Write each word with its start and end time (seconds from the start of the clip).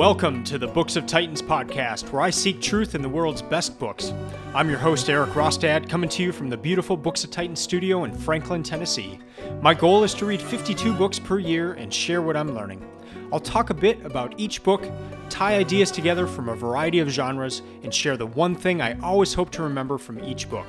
Welcome 0.00 0.44
to 0.44 0.56
the 0.56 0.66
Books 0.66 0.96
of 0.96 1.04
Titans 1.04 1.42
podcast, 1.42 2.10
where 2.10 2.22
I 2.22 2.30
seek 2.30 2.62
truth 2.62 2.94
in 2.94 3.02
the 3.02 3.08
world's 3.10 3.42
best 3.42 3.78
books. 3.78 4.14
I'm 4.54 4.70
your 4.70 4.78
host, 4.78 5.10
Eric 5.10 5.32
Rostad, 5.32 5.90
coming 5.90 6.08
to 6.08 6.22
you 6.22 6.32
from 6.32 6.48
the 6.48 6.56
beautiful 6.56 6.96
Books 6.96 7.22
of 7.22 7.30
Titans 7.30 7.60
studio 7.60 8.04
in 8.04 8.16
Franklin, 8.16 8.62
Tennessee. 8.62 9.18
My 9.60 9.74
goal 9.74 10.02
is 10.02 10.14
to 10.14 10.24
read 10.24 10.40
52 10.40 10.94
books 10.94 11.18
per 11.18 11.38
year 11.38 11.74
and 11.74 11.92
share 11.92 12.22
what 12.22 12.34
I'm 12.34 12.54
learning. 12.54 12.82
I'll 13.30 13.40
talk 13.40 13.68
a 13.68 13.74
bit 13.74 14.02
about 14.06 14.32
each 14.40 14.62
book, 14.62 14.90
tie 15.28 15.56
ideas 15.56 15.90
together 15.90 16.26
from 16.26 16.48
a 16.48 16.56
variety 16.56 17.00
of 17.00 17.10
genres, 17.10 17.60
and 17.82 17.94
share 17.94 18.16
the 18.16 18.24
one 18.24 18.54
thing 18.54 18.80
I 18.80 18.98
always 19.00 19.34
hope 19.34 19.50
to 19.50 19.62
remember 19.62 19.98
from 19.98 20.24
each 20.24 20.48
book. 20.48 20.66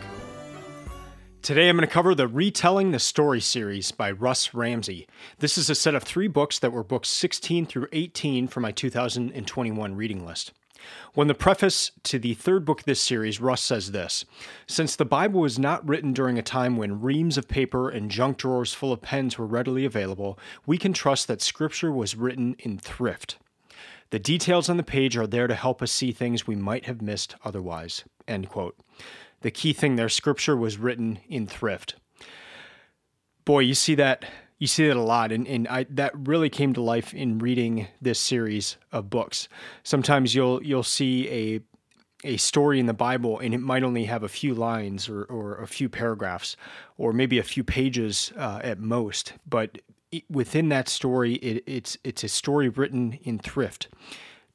Today 1.41 1.69
I'm 1.69 1.75
going 1.75 1.87
to 1.87 1.91
cover 1.91 2.13
the 2.13 2.27
Retelling 2.27 2.91
the 2.91 2.99
Story 2.99 3.41
series 3.41 3.91
by 3.91 4.11
Russ 4.11 4.53
Ramsey. 4.53 5.07
This 5.39 5.57
is 5.57 5.71
a 5.71 5.75
set 5.75 5.95
of 5.95 6.03
three 6.03 6.27
books 6.27 6.59
that 6.59 6.71
were 6.71 6.83
books 6.83 7.09
16 7.09 7.65
through 7.65 7.87
18 7.91 8.47
for 8.47 8.59
my 8.59 8.71
2021 8.71 9.95
reading 9.95 10.23
list. 10.23 10.53
When 11.15 11.27
the 11.27 11.33
preface 11.33 11.93
to 12.03 12.19
the 12.19 12.35
third 12.35 12.63
book 12.63 12.81
of 12.81 12.85
this 12.85 13.01
series, 13.01 13.41
Russ 13.41 13.63
says 13.63 13.91
this 13.91 14.23
Since 14.67 14.95
the 14.95 15.03
Bible 15.03 15.41
was 15.41 15.57
not 15.57 15.87
written 15.87 16.13
during 16.13 16.37
a 16.37 16.43
time 16.43 16.77
when 16.77 17.01
reams 17.01 17.39
of 17.39 17.47
paper 17.47 17.89
and 17.89 18.11
junk 18.11 18.37
drawers 18.37 18.75
full 18.75 18.93
of 18.93 19.01
pens 19.01 19.39
were 19.39 19.47
readily 19.47 19.83
available, 19.83 20.37
we 20.67 20.77
can 20.77 20.93
trust 20.93 21.27
that 21.27 21.41
Scripture 21.41 21.91
was 21.91 22.15
written 22.15 22.55
in 22.59 22.77
thrift. 22.77 23.39
The 24.11 24.19
details 24.19 24.69
on 24.69 24.77
the 24.77 24.83
page 24.83 25.17
are 25.17 25.25
there 25.25 25.47
to 25.47 25.55
help 25.55 25.81
us 25.81 25.91
see 25.91 26.11
things 26.11 26.45
we 26.45 26.55
might 26.55 26.85
have 26.85 27.01
missed 27.01 27.35
otherwise. 27.43 28.03
End 28.27 28.47
quote 28.47 28.77
the 29.41 29.51
key 29.51 29.73
thing 29.73 29.95
there 29.95 30.09
scripture 30.09 30.55
was 30.55 30.77
written 30.77 31.19
in 31.27 31.47
thrift. 31.47 31.95
Boy 33.45 33.59
you 33.59 33.73
see 33.73 33.95
that 33.95 34.25
you 34.57 34.67
see 34.67 34.87
that 34.87 34.95
a 34.95 35.01
lot 35.01 35.31
and, 35.31 35.47
and 35.47 35.67
I, 35.67 35.85
that 35.89 36.11
really 36.15 36.49
came 36.49 36.73
to 36.73 36.81
life 36.81 37.13
in 37.13 37.39
reading 37.39 37.87
this 37.99 38.19
series 38.19 38.77
of 38.91 39.09
books. 39.09 39.47
Sometimes 39.83 40.35
you'll 40.35 40.63
you'll 40.63 40.83
see 40.83 41.27
a 41.29 41.61
a 42.23 42.37
story 42.37 42.79
in 42.79 42.85
the 42.85 42.93
Bible 42.93 43.39
and 43.39 43.53
it 43.53 43.59
might 43.59 43.83
only 43.83 44.05
have 44.05 44.23
a 44.23 44.29
few 44.29 44.53
lines 44.53 45.09
or, 45.09 45.23
or 45.23 45.55
a 45.55 45.67
few 45.67 45.89
paragraphs 45.89 46.55
or 46.97 47.13
maybe 47.13 47.39
a 47.39 47.43
few 47.43 47.63
pages 47.63 48.31
uh, 48.37 48.59
at 48.63 48.79
most, 48.79 49.33
but 49.49 49.79
it, 50.11 50.23
within 50.29 50.69
that 50.69 50.87
story, 50.87 51.35
it, 51.35 51.63
it's 51.65 51.97
it's 52.03 52.23
a 52.23 52.27
story 52.27 52.69
written 52.69 53.13
in 53.23 53.39
thrift 53.39 53.87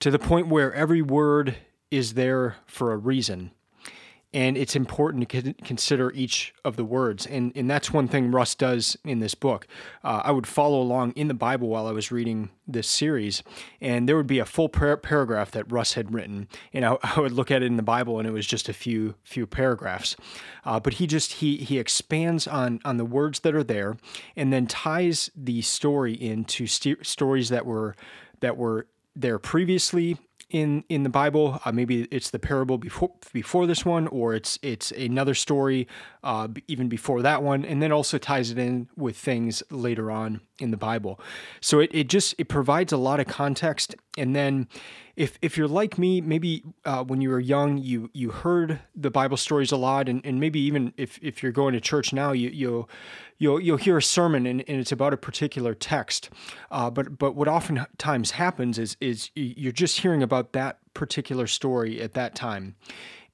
to 0.00 0.10
the 0.10 0.18
point 0.18 0.48
where 0.48 0.72
every 0.72 1.02
word 1.02 1.56
is 1.90 2.14
there 2.14 2.56
for 2.66 2.92
a 2.92 2.96
reason 2.96 3.50
and 4.32 4.56
it's 4.56 4.76
important 4.76 5.28
to 5.28 5.54
consider 5.64 6.12
each 6.12 6.52
of 6.64 6.76
the 6.76 6.84
words 6.84 7.26
and 7.26 7.52
and 7.54 7.70
that's 7.70 7.92
one 7.92 8.08
thing 8.08 8.30
Russ 8.30 8.54
does 8.54 8.96
in 9.04 9.20
this 9.20 9.34
book. 9.34 9.66
Uh, 10.04 10.22
I 10.24 10.30
would 10.32 10.46
follow 10.46 10.80
along 10.80 11.12
in 11.12 11.28
the 11.28 11.34
Bible 11.34 11.68
while 11.68 11.86
I 11.86 11.92
was 11.92 12.10
reading 12.10 12.50
this 12.66 12.88
series 12.88 13.42
and 13.80 14.08
there 14.08 14.16
would 14.16 14.26
be 14.26 14.38
a 14.38 14.44
full 14.44 14.68
par- 14.68 14.96
paragraph 14.96 15.52
that 15.52 15.70
Russ 15.70 15.94
had 15.94 16.12
written 16.12 16.48
and 16.72 16.84
I, 16.84 16.98
I, 17.02 17.20
would 17.20 17.32
look 17.32 17.50
at 17.50 17.62
it 17.62 17.66
in 17.66 17.76
the 17.76 17.82
Bible 17.82 18.18
and 18.18 18.26
it 18.26 18.32
was 18.32 18.46
just 18.46 18.68
a 18.68 18.72
few 18.72 19.14
few 19.22 19.46
paragraphs. 19.46 20.16
Uh, 20.64 20.80
but 20.80 20.94
he 20.94 21.06
just 21.06 21.34
he 21.34 21.56
he 21.56 21.78
expands 21.78 22.46
on 22.46 22.80
on 22.84 22.96
the 22.96 23.04
words 23.04 23.40
that 23.40 23.54
are 23.54 23.64
there 23.64 23.96
and 24.34 24.52
then 24.52 24.66
ties 24.66 25.30
the 25.36 25.62
story 25.62 26.12
into 26.14 26.66
st- 26.66 27.06
stories 27.06 27.48
that 27.48 27.64
were 27.64 27.94
that 28.40 28.56
were 28.56 28.86
there 29.14 29.38
previously 29.38 30.18
in 30.50 30.84
in 30.88 31.02
the 31.02 31.08
Bible. 31.08 31.60
Uh, 31.64 31.72
maybe 31.72 32.02
it's 32.10 32.30
the 32.30 32.38
parable 32.38 32.78
before 32.78 33.12
before 33.32 33.66
this 33.66 33.84
one, 33.84 34.06
or 34.08 34.34
it's 34.34 34.58
it's 34.62 34.90
another 34.92 35.34
story 35.34 35.88
uh, 36.22 36.48
even 36.68 36.88
before 36.88 37.22
that 37.22 37.42
one, 37.42 37.64
and 37.64 37.82
then 37.82 37.92
also 37.92 38.18
ties 38.18 38.50
it 38.50 38.58
in 38.58 38.88
with 38.96 39.16
things 39.16 39.62
later 39.70 40.10
on 40.10 40.40
in 40.60 40.70
the 40.70 40.76
Bible. 40.76 41.20
So 41.60 41.80
it, 41.80 41.90
it 41.92 42.08
just 42.08 42.34
it 42.38 42.48
provides 42.48 42.92
a 42.92 42.96
lot 42.96 43.20
of 43.20 43.26
context, 43.26 43.94
and 44.16 44.34
then 44.34 44.68
if 45.16 45.38
if 45.40 45.56
you're 45.56 45.66
like 45.66 45.96
me, 45.96 46.20
maybe 46.20 46.62
uh, 46.84 47.02
when 47.02 47.22
you 47.22 47.30
were 47.30 47.40
young, 47.40 47.78
you 47.78 48.10
you 48.12 48.30
heard 48.30 48.80
the 48.94 49.10
Bible 49.10 49.38
stories 49.38 49.72
a 49.72 49.76
lot, 49.76 50.08
and, 50.08 50.24
and 50.26 50.38
maybe 50.38 50.60
even 50.60 50.92
if, 50.98 51.18
if 51.22 51.42
you're 51.42 51.52
going 51.52 51.72
to 51.72 51.80
church 51.80 52.12
now, 52.12 52.32
you 52.32 52.50
you'll 52.50 52.88
you'll 53.38 53.58
you'll 53.58 53.78
hear 53.78 53.96
a 53.96 54.02
sermon 54.02 54.46
and, 54.46 54.62
and 54.68 54.78
it's 54.78 54.92
about 54.92 55.14
a 55.14 55.16
particular 55.16 55.74
text. 55.74 56.28
Uh, 56.70 56.90
but 56.90 57.18
but 57.18 57.34
what 57.34 57.48
oftentimes 57.48 58.32
happens 58.32 58.78
is 58.78 58.96
is 59.00 59.30
you're 59.34 59.72
just 59.72 60.00
hearing 60.00 60.22
about 60.22 60.52
that 60.52 60.78
particular 60.92 61.46
story 61.46 62.00
at 62.02 62.12
that 62.12 62.34
time, 62.34 62.76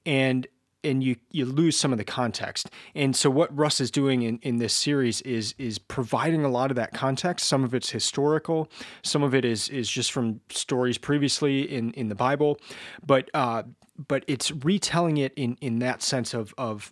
and 0.05 0.47
and 0.83 1.03
you 1.03 1.15
you 1.31 1.45
lose 1.45 1.77
some 1.77 1.91
of 1.91 1.97
the 1.97 2.03
context. 2.03 2.69
And 2.95 3.15
so 3.15 3.29
what 3.29 3.55
Russ 3.55 3.79
is 3.79 3.91
doing 3.91 4.23
in, 4.23 4.39
in 4.41 4.57
this 4.57 4.73
series 4.73 5.21
is 5.21 5.55
is 5.57 5.79
providing 5.79 6.43
a 6.43 6.49
lot 6.49 6.71
of 6.71 6.75
that 6.75 6.93
context. 6.93 7.47
Some 7.47 7.63
of 7.63 7.73
it's 7.73 7.89
historical, 7.89 8.69
some 9.01 9.23
of 9.23 9.33
it 9.33 9.45
is 9.45 9.69
is 9.69 9.89
just 9.89 10.11
from 10.11 10.41
stories 10.49 10.97
previously 10.97 11.61
in, 11.61 11.91
in 11.91 12.09
the 12.09 12.15
Bible, 12.15 12.59
but 13.05 13.29
uh, 13.33 13.63
but 14.07 14.23
it's 14.27 14.51
retelling 14.51 15.17
it 15.17 15.33
in 15.35 15.57
in 15.61 15.79
that 15.79 16.01
sense 16.01 16.33
of 16.33 16.53
of 16.57 16.91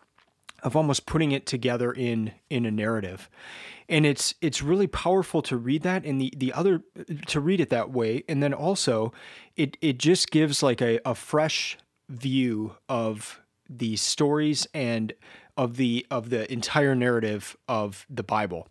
of 0.63 0.75
almost 0.75 1.05
putting 1.05 1.31
it 1.31 1.45
together 1.45 1.91
in 1.91 2.31
in 2.49 2.65
a 2.65 2.71
narrative 2.71 3.29
and 3.89 4.05
it's 4.05 4.33
it's 4.41 4.61
really 4.61 4.87
powerful 4.87 5.41
to 5.41 5.57
read 5.57 5.83
that 5.83 6.05
and 6.05 6.19
the 6.19 6.33
the 6.37 6.53
other 6.53 6.81
to 7.27 7.39
read 7.39 7.59
it 7.59 7.69
that 7.69 7.91
way 7.91 8.23
and 8.27 8.41
then 8.41 8.53
also 8.53 9.11
it 9.55 9.77
it 9.81 9.99
just 9.99 10.31
gives 10.31 10.63
like 10.63 10.81
a, 10.81 10.99
a 11.05 11.13
fresh 11.13 11.77
view 12.09 12.75
of 12.89 13.41
the 13.77 13.95
stories 13.95 14.67
and 14.73 15.13
of 15.57 15.77
the 15.77 16.05
of 16.09 16.29
the 16.29 16.51
entire 16.51 16.95
narrative 16.95 17.55
of 17.67 18.05
the 18.09 18.23
Bible. 18.23 18.67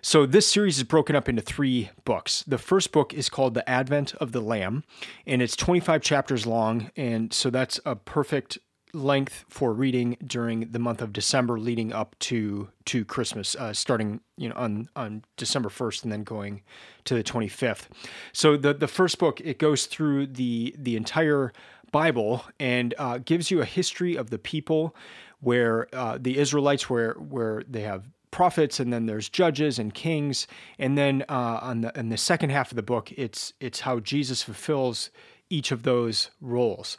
So 0.00 0.26
this 0.26 0.46
series 0.46 0.78
is 0.78 0.84
broken 0.84 1.16
up 1.16 1.28
into 1.28 1.42
3 1.42 1.90
books. 2.04 2.44
The 2.46 2.58
first 2.58 2.92
book 2.92 3.12
is 3.12 3.28
called 3.28 3.54
The 3.54 3.68
Advent 3.68 4.14
of 4.14 4.32
the 4.32 4.40
Lamb 4.40 4.84
and 5.26 5.42
it's 5.42 5.56
25 5.56 6.02
chapters 6.02 6.46
long 6.46 6.90
and 6.96 7.32
so 7.32 7.50
that's 7.50 7.80
a 7.84 7.96
perfect 7.96 8.58
length 8.92 9.44
for 9.48 9.72
reading 9.72 10.16
during 10.26 10.72
the 10.72 10.78
month 10.78 11.00
of 11.00 11.12
December 11.12 11.58
leading 11.58 11.92
up 11.92 12.18
to 12.18 12.68
to 12.86 13.04
Christmas 13.04 13.54
uh, 13.56 13.72
starting 13.72 14.20
you 14.36 14.48
know 14.48 14.54
on 14.56 14.88
on 14.96 15.24
December 15.36 15.68
1st 15.68 16.04
and 16.04 16.12
then 16.12 16.24
going 16.24 16.62
to 17.04 17.14
the 17.14 17.22
25th. 17.22 17.88
So 18.32 18.56
the 18.56 18.74
the 18.74 18.88
first 18.88 19.18
book 19.18 19.40
it 19.40 19.58
goes 19.58 19.86
through 19.86 20.28
the 20.28 20.74
the 20.76 20.96
entire 20.96 21.52
Bible 21.90 22.44
and 22.58 22.94
uh, 22.98 23.18
gives 23.18 23.50
you 23.50 23.60
a 23.60 23.64
history 23.64 24.16
of 24.16 24.30
the 24.30 24.38
people 24.38 24.94
where 25.40 25.88
uh, 25.94 26.18
the 26.20 26.38
Israelites, 26.38 26.88
where 26.90 27.14
where 27.14 27.62
they 27.68 27.82
have 27.82 28.08
prophets 28.30 28.78
and 28.78 28.92
then 28.92 29.06
there's 29.06 29.28
judges 29.28 29.78
and 29.78 29.92
kings, 29.92 30.46
and 30.78 30.96
then 30.96 31.24
uh, 31.28 31.58
on 31.62 31.80
the 31.82 31.98
in 31.98 32.08
the 32.08 32.16
second 32.16 32.50
half 32.50 32.70
of 32.70 32.76
the 32.76 32.82
book, 32.82 33.12
it's 33.16 33.52
it's 33.60 33.80
how 33.80 34.00
Jesus 34.00 34.42
fulfills 34.42 35.10
each 35.48 35.72
of 35.72 35.82
those 35.82 36.30
roles, 36.40 36.98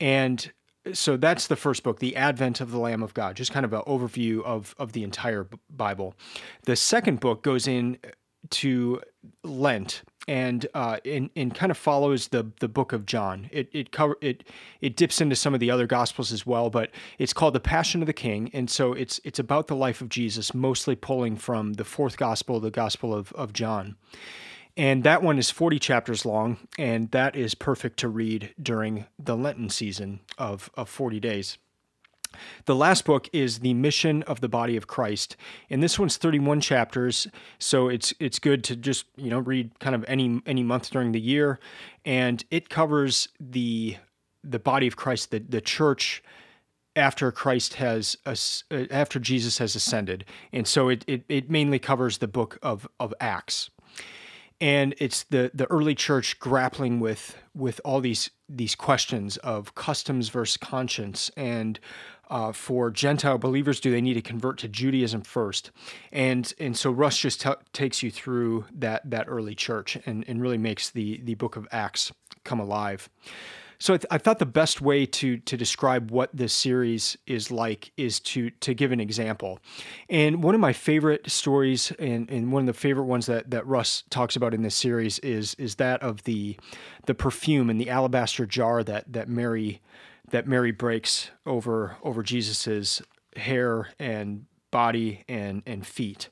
and 0.00 0.52
so 0.92 1.16
that's 1.16 1.46
the 1.46 1.56
first 1.56 1.82
book, 1.82 1.98
the 1.98 2.16
Advent 2.16 2.60
of 2.60 2.70
the 2.70 2.78
Lamb 2.78 3.02
of 3.02 3.14
God, 3.14 3.36
just 3.36 3.52
kind 3.52 3.64
of 3.64 3.72
an 3.72 3.82
overview 3.86 4.42
of 4.44 4.74
of 4.78 4.92
the 4.92 5.04
entire 5.04 5.48
Bible. 5.70 6.14
The 6.64 6.76
second 6.76 7.20
book 7.20 7.42
goes 7.42 7.66
in 7.66 7.98
to 8.50 9.00
Lent 9.42 10.02
and 10.28 10.66
uh, 10.74 10.98
and, 11.04 11.30
and 11.34 11.54
kind 11.54 11.70
of 11.70 11.78
follows 11.78 12.28
the 12.28 12.52
the 12.60 12.68
book 12.68 12.92
of 12.92 13.06
John. 13.06 13.48
It 13.50 13.68
it 13.72 13.90
cover 13.90 14.16
it 14.20 14.44
it 14.80 14.94
dips 14.94 15.20
into 15.20 15.34
some 15.34 15.54
of 15.54 15.60
the 15.60 15.70
other 15.70 15.86
gospels 15.86 16.32
as 16.32 16.46
well, 16.46 16.70
but 16.70 16.90
it's 17.18 17.32
called 17.32 17.54
the 17.54 17.60
Passion 17.60 18.02
of 18.02 18.06
the 18.06 18.12
King, 18.12 18.50
and 18.52 18.70
so 18.70 18.92
it's 18.92 19.20
it's 19.24 19.38
about 19.38 19.66
the 19.66 19.76
life 19.76 20.00
of 20.00 20.08
Jesus, 20.10 20.54
mostly 20.54 20.94
pulling 20.94 21.36
from 21.36 21.74
the 21.74 21.84
fourth 21.84 22.16
gospel, 22.18 22.60
the 22.60 22.70
Gospel 22.70 23.14
of 23.14 23.32
of 23.32 23.52
John. 23.52 23.96
And 24.76 25.02
that 25.02 25.24
one 25.24 25.38
is 25.38 25.50
40 25.50 25.80
chapters 25.80 26.24
long, 26.24 26.56
and 26.78 27.10
that 27.10 27.34
is 27.34 27.56
perfect 27.56 27.98
to 27.98 28.08
read 28.08 28.54
during 28.62 29.06
the 29.18 29.36
Lenten 29.36 29.70
season 29.70 30.20
of, 30.38 30.70
of 30.76 30.88
40 30.88 31.18
days. 31.18 31.58
The 32.66 32.74
last 32.74 33.04
book 33.04 33.28
is 33.32 33.60
The 33.60 33.74
Mission 33.74 34.22
of 34.24 34.40
the 34.40 34.48
Body 34.48 34.76
of 34.76 34.86
Christ, 34.86 35.36
and 35.70 35.82
this 35.82 35.98
one's 35.98 36.16
31 36.16 36.60
chapters, 36.60 37.26
so 37.58 37.88
it's 37.88 38.14
it's 38.20 38.38
good 38.38 38.62
to 38.64 38.76
just, 38.76 39.06
you 39.16 39.30
know, 39.30 39.38
read 39.38 39.78
kind 39.78 39.94
of 39.94 40.04
any 40.08 40.40
any 40.46 40.62
month 40.62 40.90
during 40.90 41.12
the 41.12 41.20
year, 41.20 41.58
and 42.04 42.44
it 42.50 42.68
covers 42.68 43.28
the 43.40 43.96
the 44.44 44.58
body 44.58 44.86
of 44.86 44.96
Christ, 44.96 45.30
the 45.30 45.38
the 45.38 45.60
church 45.60 46.22
after 46.94 47.30
Christ 47.30 47.74
has 47.74 48.16
uh, 48.26 48.34
after 48.90 49.18
Jesus 49.18 49.58
has 49.58 49.74
ascended. 49.74 50.24
And 50.52 50.66
so 50.66 50.88
it, 50.88 51.04
it 51.06 51.24
it 51.28 51.50
mainly 51.50 51.78
covers 51.78 52.18
the 52.18 52.28
book 52.28 52.58
of 52.62 52.88
of 53.00 53.14
Acts 53.20 53.70
and 54.60 54.94
it's 54.98 55.24
the 55.24 55.50
the 55.54 55.70
early 55.70 55.94
church 55.94 56.38
grappling 56.38 57.00
with 57.00 57.36
with 57.54 57.80
all 57.84 58.00
these 58.00 58.30
these 58.48 58.74
questions 58.74 59.36
of 59.38 59.74
customs 59.74 60.28
versus 60.28 60.56
conscience 60.56 61.30
and 61.36 61.78
uh, 62.30 62.52
for 62.52 62.90
Gentile 62.90 63.38
believers, 63.38 63.80
do 63.80 63.90
they 63.90 64.00
need 64.00 64.14
to 64.14 64.22
convert 64.22 64.58
to 64.58 64.68
Judaism 64.68 65.22
first? 65.22 65.70
And 66.12 66.52
and 66.58 66.76
so 66.76 66.90
Russ 66.90 67.18
just 67.18 67.40
t- 67.40 67.50
takes 67.72 68.02
you 68.02 68.10
through 68.10 68.66
that 68.72 69.08
that 69.10 69.26
early 69.28 69.54
church 69.54 69.98
and, 70.06 70.24
and 70.28 70.40
really 70.40 70.58
makes 70.58 70.90
the 70.90 71.20
the 71.22 71.34
book 71.34 71.56
of 71.56 71.66
Acts 71.72 72.12
come 72.44 72.60
alive. 72.60 73.08
So 73.80 73.94
I, 73.94 73.96
th- 73.96 74.06
I, 74.10 74.18
thought 74.18 74.40
the 74.40 74.46
best 74.46 74.80
way 74.80 75.06
to 75.06 75.36
to 75.38 75.56
describe 75.56 76.10
what 76.10 76.30
this 76.36 76.52
series 76.52 77.16
is 77.26 77.52
like 77.52 77.92
is 77.96 78.18
to 78.20 78.50
to 78.50 78.74
give 78.74 78.90
an 78.90 78.98
example. 78.98 79.60
And 80.08 80.42
one 80.42 80.54
of 80.56 80.60
my 80.60 80.72
favorite 80.72 81.30
stories 81.30 81.92
and, 81.92 82.28
and 82.28 82.52
one 82.52 82.62
of 82.62 82.66
the 82.66 82.72
favorite 82.72 83.04
ones 83.04 83.26
that, 83.26 83.50
that 83.52 83.64
Russ 83.66 84.02
talks 84.10 84.34
about 84.34 84.52
in 84.52 84.62
this 84.62 84.74
series 84.74 85.20
is 85.20 85.54
is 85.54 85.76
that 85.76 86.02
of 86.02 86.24
the 86.24 86.58
the 87.06 87.14
perfume 87.14 87.70
in 87.70 87.78
the 87.78 87.88
alabaster 87.88 88.46
jar 88.46 88.82
that 88.82 89.12
that 89.12 89.28
Mary 89.28 89.80
that 90.30 90.46
Mary 90.46 90.72
breaks 90.72 91.30
over 91.46 91.96
over 92.02 92.22
Jesus's 92.22 93.02
hair 93.36 93.88
and 93.98 94.46
body 94.70 95.24
and 95.28 95.62
and 95.66 95.86
feet. 95.86 96.28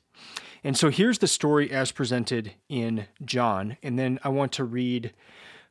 And 0.63 0.75
so 0.75 0.89
here's 0.89 1.19
the 1.19 1.27
story 1.27 1.71
as 1.71 1.91
presented 1.91 2.53
in 2.67 3.05
John, 3.23 3.77
and 3.83 3.97
then 3.97 4.19
I 4.23 4.29
want 4.29 4.51
to 4.53 4.63
read 4.63 5.13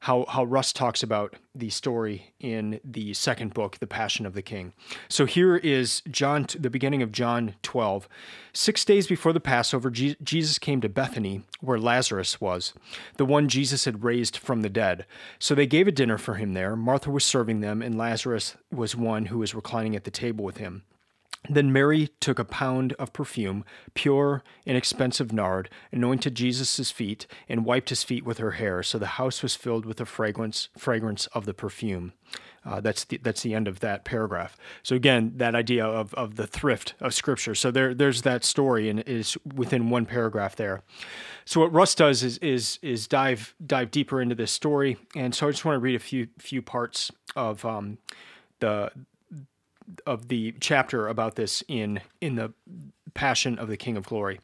how, 0.06 0.24
how 0.28 0.44
Russ 0.44 0.72
talks 0.72 1.02
about 1.02 1.34
the 1.52 1.68
story 1.68 2.32
in 2.38 2.78
the 2.84 3.12
second 3.12 3.52
book, 3.52 3.78
The 3.78 3.88
Passion 3.88 4.24
of 4.24 4.34
the 4.34 4.42
King. 4.42 4.72
So 5.08 5.26
here 5.26 5.56
is 5.56 6.00
John, 6.08 6.46
the 6.56 6.70
beginning 6.70 7.02
of 7.02 7.10
John 7.10 7.56
12. 7.64 8.08
Six 8.52 8.84
days 8.84 9.08
before 9.08 9.32
the 9.32 9.40
Passover, 9.40 9.90
Jesus 9.90 10.60
came 10.60 10.80
to 10.80 10.88
Bethany, 10.88 11.42
where 11.60 11.80
Lazarus 11.80 12.40
was, 12.40 12.72
the 13.16 13.24
one 13.24 13.48
Jesus 13.48 13.84
had 13.84 14.04
raised 14.04 14.36
from 14.36 14.62
the 14.62 14.68
dead. 14.68 15.06
So 15.40 15.56
they 15.56 15.66
gave 15.66 15.88
a 15.88 15.92
dinner 15.92 16.18
for 16.18 16.34
him 16.34 16.54
there. 16.54 16.76
Martha 16.76 17.10
was 17.10 17.24
serving 17.24 17.58
them, 17.58 17.82
and 17.82 17.98
Lazarus 17.98 18.56
was 18.70 18.94
one 18.94 19.26
who 19.26 19.38
was 19.38 19.56
reclining 19.56 19.96
at 19.96 20.04
the 20.04 20.12
table 20.12 20.44
with 20.44 20.58
him. 20.58 20.84
Then 21.48 21.72
Mary 21.72 22.08
took 22.20 22.38
a 22.38 22.44
pound 22.44 22.92
of 22.94 23.12
perfume, 23.12 23.64
pure, 23.94 24.42
inexpensive 24.64 25.32
nard, 25.32 25.68
anointed 25.92 26.34
Jesus' 26.34 26.90
feet, 26.90 27.26
and 27.48 27.64
wiped 27.64 27.90
his 27.90 28.02
feet 28.02 28.24
with 28.24 28.38
her 28.38 28.52
hair, 28.52 28.82
so 28.82 28.98
the 28.98 29.06
house 29.06 29.42
was 29.42 29.54
filled 29.54 29.86
with 29.86 29.98
the 29.98 30.06
fragrance 30.06 30.68
fragrance 30.76 31.26
of 31.28 31.46
the 31.46 31.54
perfume. 31.54 32.12
Uh, 32.64 32.80
that's 32.80 33.04
the 33.04 33.18
that's 33.18 33.42
the 33.42 33.54
end 33.54 33.68
of 33.68 33.78
that 33.78 34.04
paragraph. 34.04 34.56
So 34.82 34.96
again, 34.96 35.34
that 35.36 35.54
idea 35.54 35.86
of, 35.86 36.12
of 36.14 36.34
the 36.34 36.48
thrift 36.48 36.94
of 37.00 37.14
Scripture. 37.14 37.54
So 37.54 37.70
there 37.70 37.94
there's 37.94 38.22
that 38.22 38.44
story, 38.44 38.88
and 38.88 39.00
is 39.06 39.38
within 39.54 39.88
one 39.88 40.04
paragraph 40.04 40.56
there. 40.56 40.82
So 41.44 41.60
what 41.60 41.72
Russ 41.72 41.94
does 41.94 42.24
is 42.24 42.38
is 42.38 42.80
is 42.82 43.06
dive 43.06 43.54
dive 43.64 43.92
deeper 43.92 44.20
into 44.20 44.34
this 44.34 44.50
story, 44.50 44.96
and 45.14 45.32
so 45.32 45.46
I 45.46 45.50
just 45.52 45.64
want 45.64 45.76
to 45.76 45.80
read 45.80 45.94
a 45.94 46.00
few 46.00 46.26
few 46.38 46.60
parts 46.60 47.12
of 47.36 47.64
um, 47.64 47.98
the 48.58 48.90
of 50.06 50.28
the 50.28 50.54
chapter 50.60 51.08
about 51.08 51.36
this 51.36 51.62
in 51.68 52.00
in 52.20 52.36
the 52.36 52.52
Passion 53.14 53.58
of 53.58 53.68
the 53.68 53.76
King 53.76 53.96
of 53.96 54.06
Glory. 54.06 54.40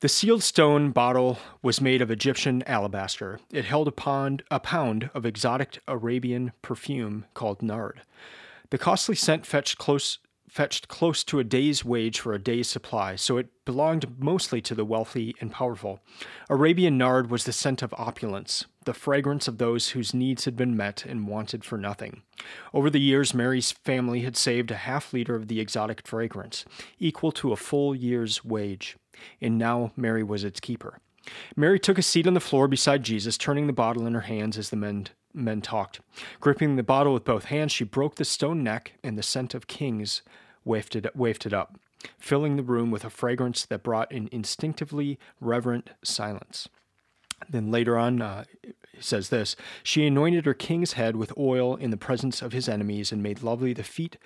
The 0.00 0.08
sealed 0.08 0.42
stone 0.42 0.90
bottle 0.90 1.38
was 1.62 1.80
made 1.80 2.02
of 2.02 2.10
Egyptian 2.10 2.62
alabaster. 2.66 3.40
It 3.50 3.64
held 3.64 3.88
a 3.88 3.92
pound, 3.92 4.42
a 4.50 4.60
pound 4.60 5.08
of 5.14 5.24
exotic 5.24 5.78
Arabian 5.88 6.52
perfume 6.60 7.24
called 7.32 7.62
nard. 7.62 8.02
The 8.70 8.76
costly 8.76 9.14
scent 9.14 9.46
fetched 9.46 9.78
close 9.78 10.18
fetched 10.48 10.88
close 10.88 11.24
to 11.24 11.38
a 11.38 11.44
day's 11.44 11.84
wage 11.84 12.20
for 12.20 12.32
a 12.32 12.38
day's 12.38 12.68
supply, 12.68 13.16
so 13.16 13.38
it 13.38 13.48
belonged 13.64 14.20
mostly 14.20 14.60
to 14.60 14.74
the 14.74 14.84
wealthy 14.84 15.34
and 15.40 15.50
powerful. 15.50 16.00
Arabian 16.48 16.96
nard 16.96 17.30
was 17.30 17.44
the 17.44 17.52
scent 17.52 17.82
of 17.82 17.94
opulence, 17.96 18.66
the 18.84 18.94
fragrance 18.94 19.48
of 19.48 19.58
those 19.58 19.90
whose 19.90 20.14
needs 20.14 20.44
had 20.44 20.56
been 20.56 20.76
met 20.76 21.04
and 21.04 21.26
wanted 21.26 21.64
for 21.64 21.78
nothing. 21.78 22.22
Over 22.72 22.90
the 22.90 23.00
years, 23.00 23.34
Mary's 23.34 23.72
family 23.72 24.20
had 24.20 24.36
saved 24.36 24.70
a 24.70 24.76
half 24.76 25.12
liter 25.12 25.34
of 25.34 25.48
the 25.48 25.60
exotic 25.60 26.06
fragrance, 26.06 26.64
equal 26.98 27.32
to 27.32 27.52
a 27.52 27.56
full 27.56 27.94
year's 27.94 28.44
wage, 28.44 28.96
and 29.40 29.58
now 29.58 29.92
Mary 29.96 30.22
was 30.22 30.44
its 30.44 30.60
keeper. 30.60 31.00
Mary 31.56 31.78
took 31.78 31.98
a 31.98 32.02
seat 32.02 32.26
on 32.26 32.34
the 32.34 32.40
floor 32.40 32.68
beside 32.68 33.02
Jesus, 33.02 33.38
turning 33.38 33.66
the 33.66 33.72
bottle 33.72 34.06
in 34.06 34.14
her 34.14 34.20
hands 34.22 34.58
as 34.58 34.70
the 34.70 34.76
men 34.76 35.08
men 35.34 35.60
talked. 35.60 36.00
Gripping 36.40 36.76
the 36.76 36.82
bottle 36.82 37.12
with 37.12 37.24
both 37.24 37.46
hands, 37.46 37.72
she 37.72 37.84
broke 37.84 38.16
the 38.16 38.24
stone 38.24 38.62
neck, 38.62 38.92
and 39.02 39.18
the 39.18 39.22
scent 39.22 39.54
of 39.54 39.66
kings 39.66 40.22
wafted, 40.64 41.08
wafted 41.14 41.52
up, 41.52 41.78
filling 42.18 42.56
the 42.56 42.62
room 42.62 42.90
with 42.90 43.04
a 43.04 43.10
fragrance 43.10 43.64
that 43.66 43.82
brought 43.82 44.12
an 44.12 44.28
instinctively 44.32 45.18
reverent 45.40 45.90
silence. 46.02 46.68
Then 47.48 47.70
later 47.70 47.98
on, 47.98 48.22
uh, 48.22 48.44
he 48.62 49.02
says 49.02 49.28
this 49.28 49.56
She 49.82 50.06
anointed 50.06 50.46
her 50.46 50.54
king's 50.54 50.94
head 50.94 51.16
with 51.16 51.36
oil 51.36 51.76
in 51.76 51.90
the 51.90 51.96
presence 51.96 52.42
of 52.42 52.52
his 52.52 52.68
enemies 52.68 53.12
and 53.12 53.22
made 53.22 53.42
lovely 53.42 53.72
the 53.72 53.82
feet 53.82 54.16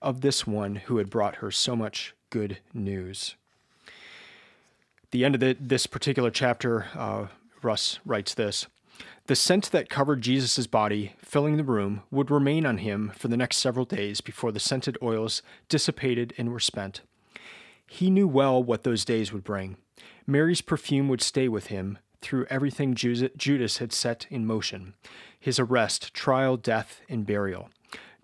of 0.00 0.20
this 0.20 0.46
one 0.46 0.76
who 0.76 0.98
had 0.98 1.10
brought 1.10 1.36
her 1.36 1.50
so 1.50 1.74
much 1.74 2.14
good 2.30 2.58
news. 2.72 3.34
The 5.10 5.24
end 5.24 5.34
of 5.34 5.40
the, 5.40 5.56
this 5.58 5.86
particular 5.86 6.30
chapter, 6.30 6.86
uh, 6.94 7.26
Russ 7.62 7.98
writes 8.04 8.34
this 8.34 8.66
the 9.28 9.36
scent 9.36 9.70
that 9.72 9.90
covered 9.90 10.22
Jesus' 10.22 10.66
body, 10.66 11.14
filling 11.18 11.58
the 11.58 11.64
room, 11.64 12.02
would 12.10 12.30
remain 12.30 12.64
on 12.64 12.78
him 12.78 13.12
for 13.14 13.28
the 13.28 13.36
next 13.36 13.58
several 13.58 13.84
days 13.84 14.22
before 14.22 14.50
the 14.52 14.58
scented 14.58 14.96
oils 15.02 15.42
dissipated 15.68 16.32
and 16.38 16.50
were 16.50 16.58
spent. 16.58 17.02
He 17.86 18.08
knew 18.08 18.26
well 18.26 18.62
what 18.62 18.84
those 18.84 19.04
days 19.04 19.30
would 19.30 19.44
bring. 19.44 19.76
Mary's 20.26 20.62
perfume 20.62 21.08
would 21.08 21.20
stay 21.20 21.46
with 21.46 21.66
him 21.66 21.98
through 22.22 22.46
everything 22.48 22.94
Judas 22.94 23.76
had 23.76 23.92
set 23.92 24.26
in 24.30 24.46
motion 24.46 24.94
his 25.38 25.58
arrest, 25.58 26.14
trial, 26.14 26.56
death, 26.56 27.02
and 27.08 27.26
burial. 27.26 27.68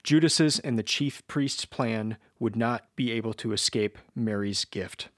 Judas's 0.02 0.58
and 0.58 0.78
the 0.78 0.82
chief 0.82 1.22
priest's 1.26 1.66
plan 1.66 2.16
would 2.38 2.56
not 2.56 2.84
be 2.96 3.12
able 3.12 3.34
to 3.34 3.52
escape 3.52 3.98
Mary's 4.14 4.64
gift. 4.64 5.08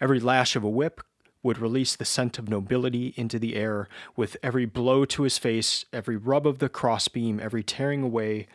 Every 0.00 0.20
lash 0.20 0.56
of 0.56 0.64
a 0.64 0.70
whip 0.70 1.02
would 1.48 1.58
release 1.58 1.96
the 1.96 2.04
scent 2.04 2.38
of 2.38 2.50
nobility 2.50 3.14
into 3.16 3.38
the 3.38 3.56
air 3.56 3.88
with 4.16 4.36
every 4.42 4.66
blow 4.66 5.06
to 5.06 5.22
his 5.22 5.38
face, 5.38 5.86
every 5.94 6.14
rub 6.14 6.46
of 6.46 6.58
the 6.58 6.68
crossbeam, 6.68 7.40
every 7.40 7.62
tearing 7.62 8.02
away 8.02 8.46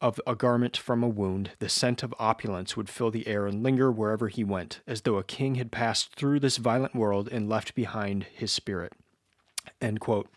of 0.00 0.20
a 0.24 0.36
garment 0.36 0.76
from 0.76 1.02
a 1.02 1.08
wound, 1.08 1.50
the 1.58 1.68
scent 1.68 2.04
of 2.04 2.14
opulence 2.16 2.76
would 2.76 2.88
fill 2.88 3.10
the 3.10 3.26
air 3.26 3.48
and 3.48 3.64
linger 3.64 3.90
wherever 3.90 4.28
he 4.28 4.44
went, 4.44 4.78
as 4.86 5.00
though 5.00 5.16
a 5.16 5.24
king 5.24 5.56
had 5.56 5.72
passed 5.72 6.14
through 6.14 6.38
this 6.38 6.58
violent 6.58 6.94
world 6.94 7.28
and 7.32 7.48
left 7.48 7.74
behind 7.74 8.26
his 8.32 8.52
spirit. 8.52 8.92
End 9.80 9.98
quote. 9.98 10.28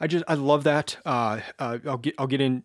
I 0.00 0.06
just 0.06 0.24
I 0.26 0.32
love 0.32 0.64
that. 0.64 0.96
Uh, 1.04 1.40
uh, 1.58 1.80
I'll 1.86 1.98
get 1.98 2.14
I'll 2.18 2.26
get 2.26 2.40
in 2.40 2.62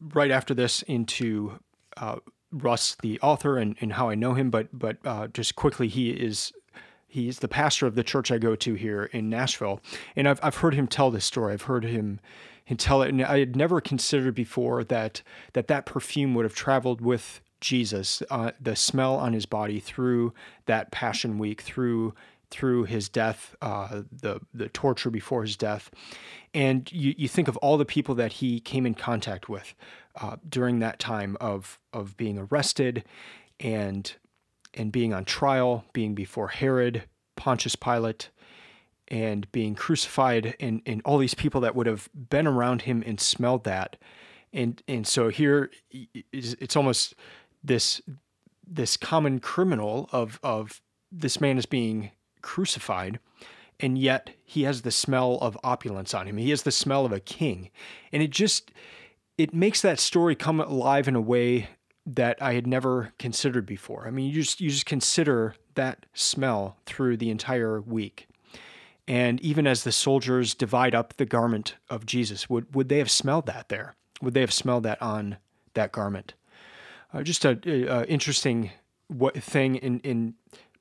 right 0.00 0.30
after 0.30 0.54
this 0.54 0.80
into 0.80 1.58
uh, 1.98 2.16
Russ, 2.50 2.96
the 3.02 3.20
author, 3.20 3.58
and, 3.58 3.76
and 3.82 3.92
how 3.92 4.08
I 4.08 4.14
know 4.14 4.32
him. 4.32 4.48
But 4.48 4.68
but 4.72 4.96
uh, 5.04 5.26
just 5.28 5.54
quickly, 5.54 5.88
he 5.88 6.10
is 6.10 6.54
He's 7.16 7.38
the 7.38 7.48
pastor 7.48 7.86
of 7.86 7.94
the 7.94 8.04
church 8.04 8.30
I 8.30 8.36
go 8.36 8.54
to 8.56 8.74
here 8.74 9.04
in 9.04 9.30
Nashville, 9.30 9.80
and 10.14 10.28
I've 10.28 10.38
I've 10.42 10.56
heard 10.56 10.74
him 10.74 10.86
tell 10.86 11.10
this 11.10 11.24
story. 11.24 11.54
I've 11.54 11.62
heard 11.62 11.84
him, 11.84 12.20
him 12.62 12.76
tell 12.76 13.00
it, 13.00 13.08
and 13.08 13.24
I 13.24 13.38
had 13.38 13.56
never 13.56 13.80
considered 13.80 14.34
before 14.34 14.84
that 14.84 15.22
that 15.54 15.66
that 15.68 15.86
perfume 15.86 16.34
would 16.34 16.44
have 16.44 16.54
traveled 16.54 17.00
with 17.00 17.40
Jesus, 17.58 18.22
uh, 18.30 18.50
the 18.60 18.76
smell 18.76 19.14
on 19.14 19.32
his 19.32 19.46
body 19.46 19.80
through 19.80 20.34
that 20.66 20.90
Passion 20.90 21.38
Week, 21.38 21.62
through 21.62 22.12
through 22.50 22.84
his 22.84 23.08
death, 23.08 23.56
uh, 23.62 24.02
the 24.12 24.40
the 24.52 24.68
torture 24.68 25.08
before 25.08 25.40
his 25.40 25.56
death, 25.56 25.90
and 26.52 26.92
you, 26.92 27.14
you 27.16 27.28
think 27.28 27.48
of 27.48 27.56
all 27.56 27.78
the 27.78 27.86
people 27.86 28.14
that 28.16 28.34
he 28.34 28.60
came 28.60 28.84
in 28.84 28.92
contact 28.92 29.48
with 29.48 29.74
uh, 30.20 30.36
during 30.46 30.80
that 30.80 30.98
time 30.98 31.38
of 31.40 31.78
of 31.94 32.14
being 32.18 32.36
arrested 32.38 33.04
and 33.58 34.16
and 34.76 34.92
being 34.92 35.12
on 35.12 35.24
trial, 35.24 35.84
being 35.92 36.14
before 36.14 36.48
Herod, 36.48 37.04
Pontius 37.34 37.76
Pilate, 37.76 38.30
and 39.08 39.50
being 39.52 39.74
crucified, 39.74 40.56
and, 40.58 40.82
and 40.84 41.00
all 41.04 41.18
these 41.18 41.34
people 41.34 41.60
that 41.60 41.74
would 41.74 41.86
have 41.86 42.08
been 42.14 42.46
around 42.46 42.82
him 42.82 43.02
and 43.06 43.20
smelled 43.20 43.64
that. 43.64 43.96
And, 44.52 44.82
and 44.88 45.06
so 45.06 45.28
here 45.28 45.70
it's 46.32 46.76
almost 46.76 47.14
this, 47.62 48.00
this 48.66 48.96
common 48.96 49.38
criminal 49.38 50.08
of, 50.12 50.40
of 50.42 50.80
this 51.12 51.40
man 51.40 51.58
is 51.58 51.66
being 51.66 52.10
crucified, 52.42 53.18
and 53.78 53.98
yet 53.98 54.30
he 54.44 54.62
has 54.62 54.82
the 54.82 54.90
smell 54.90 55.38
of 55.40 55.58
opulence 55.62 56.14
on 56.14 56.26
him. 56.26 56.38
He 56.38 56.50
has 56.50 56.62
the 56.62 56.72
smell 56.72 57.04
of 57.04 57.12
a 57.12 57.20
king. 57.20 57.70
And 58.12 58.22
it 58.22 58.30
just, 58.30 58.70
it 59.36 59.52
makes 59.52 59.82
that 59.82 60.00
story 60.00 60.34
come 60.34 60.60
alive 60.60 61.06
in 61.06 61.14
a 61.14 61.20
way 61.20 61.68
that 62.06 62.40
I 62.40 62.54
had 62.54 62.66
never 62.66 63.12
considered 63.18 63.66
before. 63.66 64.06
I 64.06 64.10
mean, 64.10 64.26
you 64.26 64.42
just 64.42 64.60
you 64.60 64.70
just 64.70 64.86
consider 64.86 65.54
that 65.74 66.06
smell 66.14 66.76
through 66.86 67.16
the 67.16 67.30
entire 67.30 67.80
week. 67.80 68.28
And 69.08 69.40
even 69.40 69.66
as 69.66 69.84
the 69.84 69.92
soldiers 69.92 70.54
divide 70.54 70.94
up 70.94 71.16
the 71.16 71.26
garment 71.26 71.76
of 71.88 72.06
Jesus, 72.06 72.50
would, 72.50 72.74
would 72.74 72.88
they 72.88 72.98
have 72.98 73.10
smelled 73.10 73.46
that 73.46 73.68
there? 73.68 73.94
Would 74.20 74.34
they 74.34 74.40
have 74.40 74.52
smelled 74.52 74.82
that 74.82 75.00
on 75.00 75.36
that 75.74 75.92
garment? 75.92 76.34
Uh, 77.12 77.22
just 77.22 77.44
a, 77.44 77.58
a, 77.64 78.04
interesting 78.06 78.70
what 79.06 79.40
thing 79.40 79.76
in, 79.76 80.00
in 80.00 80.34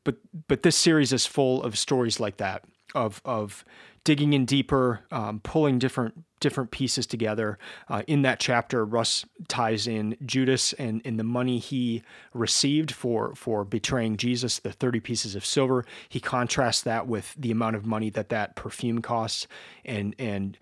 but 0.04 0.16
but 0.48 0.64
this 0.64 0.76
series 0.76 1.14
is 1.14 1.26
full 1.26 1.62
of 1.64 1.78
stories 1.78 2.20
like 2.20 2.38
that 2.38 2.64
of 2.96 3.22
of 3.24 3.64
digging 4.06 4.32
in 4.32 4.46
deeper, 4.46 5.02
um, 5.12 5.42
pulling 5.42 5.78
different 5.78 6.24
different 6.40 6.70
pieces 6.70 7.08
together. 7.08 7.58
Uh, 7.90 8.04
in 8.08 8.22
that 8.22 8.40
chapter, 8.40 8.86
Russ 8.86 9.26
ties 9.48 9.88
in 9.88 10.16
Judas 10.24 10.74
and, 10.74 11.02
and 11.04 11.18
the 11.18 11.24
money 11.24 11.58
he 11.60 12.04
received 12.34 12.92
for 12.92 13.36
for 13.36 13.66
betraying 13.66 14.16
Jesus, 14.16 14.60
the 14.60 14.72
thirty 14.72 15.02
pieces 15.02 15.36
of 15.36 15.46
silver. 15.46 15.84
He 16.08 16.22
contrasts 16.22 16.84
that 16.84 17.08
with 17.08 17.36
the 17.38 17.52
amount 17.52 17.76
of 17.76 17.86
money 17.86 18.10
that 18.12 18.30
that 18.30 18.56
perfume 18.56 19.02
costs, 19.02 19.48
and 19.84 20.16
and 20.18 20.58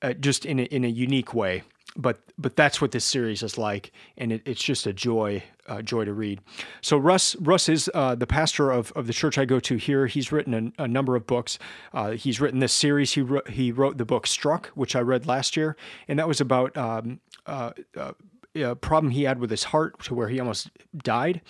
uh, 0.00 0.14
just 0.14 0.46
in 0.46 0.60
a, 0.60 0.64
in 0.64 0.84
a 0.84 0.88
unique 0.88 1.34
way. 1.34 1.64
But 1.96 2.20
but 2.38 2.56
that's 2.56 2.80
what 2.80 2.92
this 2.92 3.04
series 3.04 3.42
is 3.42 3.56
like, 3.56 3.92
and 4.16 4.32
it, 4.32 4.42
it's 4.44 4.62
just 4.62 4.86
a 4.86 4.92
joy 4.92 5.42
uh, 5.66 5.82
joy 5.82 6.04
to 6.04 6.12
read. 6.12 6.40
So 6.80 6.96
Russ 6.96 7.36
Russ 7.36 7.68
is 7.68 7.90
uh, 7.94 8.14
the 8.14 8.26
pastor 8.26 8.70
of, 8.70 8.92
of 8.92 9.06
the 9.06 9.12
church 9.12 9.38
I 9.38 9.44
go 9.44 9.60
to 9.60 9.76
here. 9.76 10.06
He's 10.06 10.32
written 10.32 10.72
a, 10.78 10.84
a 10.84 10.88
number 10.88 11.16
of 11.16 11.26
books. 11.26 11.58
Uh, 11.92 12.12
he's 12.12 12.40
written 12.40 12.60
this 12.60 12.72
series. 12.72 13.12
He 13.12 13.22
wrote, 13.22 13.48
he 13.48 13.72
wrote 13.72 13.98
the 13.98 14.04
book 14.04 14.26
Struck, 14.26 14.68
which 14.68 14.96
I 14.96 15.00
read 15.00 15.26
last 15.26 15.56
year, 15.56 15.76
and 16.08 16.18
that 16.18 16.28
was 16.28 16.40
about. 16.40 16.76
Um, 16.76 17.20
uh, 17.46 17.72
uh, 17.96 18.12
a 18.56 18.76
problem 18.76 19.10
he 19.10 19.24
had 19.24 19.40
with 19.40 19.50
his 19.50 19.64
heart 19.64 20.00
to 20.04 20.14
where 20.14 20.28
he 20.28 20.38
almost 20.38 20.70
died. 20.96 21.40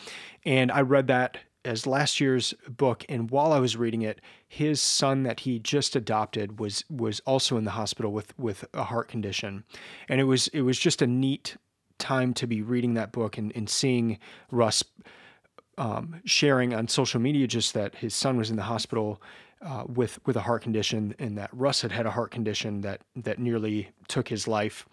And 0.46 0.72
I 0.72 0.80
read 0.80 1.06
that 1.08 1.36
as 1.64 1.86
last 1.86 2.20
year's 2.20 2.54
book. 2.68 3.04
And 3.08 3.30
while 3.30 3.52
I 3.52 3.58
was 3.58 3.76
reading 3.76 4.02
it, 4.02 4.20
his 4.46 4.80
son 4.80 5.22
that 5.24 5.40
he 5.40 5.58
just 5.58 5.96
adopted 5.96 6.58
was 6.58 6.84
was 6.90 7.20
also 7.20 7.56
in 7.56 7.64
the 7.64 7.72
hospital 7.72 8.12
with 8.12 8.36
with 8.38 8.64
a 8.74 8.84
heart 8.84 9.08
condition. 9.08 9.64
And 10.08 10.20
it 10.20 10.24
was 10.24 10.48
it 10.48 10.62
was 10.62 10.78
just 10.78 11.02
a 11.02 11.06
neat 11.06 11.56
time 11.98 12.34
to 12.34 12.46
be 12.46 12.60
reading 12.60 12.94
that 12.94 13.12
book 13.12 13.38
and, 13.38 13.52
and 13.54 13.68
seeing 13.68 14.18
Russ 14.50 14.82
um, 15.78 16.20
sharing 16.24 16.74
on 16.74 16.88
social 16.88 17.20
media 17.20 17.46
just 17.46 17.74
that 17.74 17.96
his 17.96 18.14
son 18.14 18.36
was 18.36 18.50
in 18.50 18.56
the 18.56 18.62
hospital 18.62 19.20
uh, 19.62 19.84
with 19.86 20.18
with 20.26 20.36
a 20.36 20.40
heart 20.40 20.62
condition 20.62 21.14
and 21.18 21.38
that 21.38 21.50
Russ 21.52 21.80
had 21.80 21.92
had 21.92 22.06
a 22.06 22.10
heart 22.10 22.30
condition 22.30 22.82
that 22.82 23.00
that 23.16 23.38
nearly 23.38 23.90
took 24.08 24.28
his 24.28 24.46
life 24.46 24.86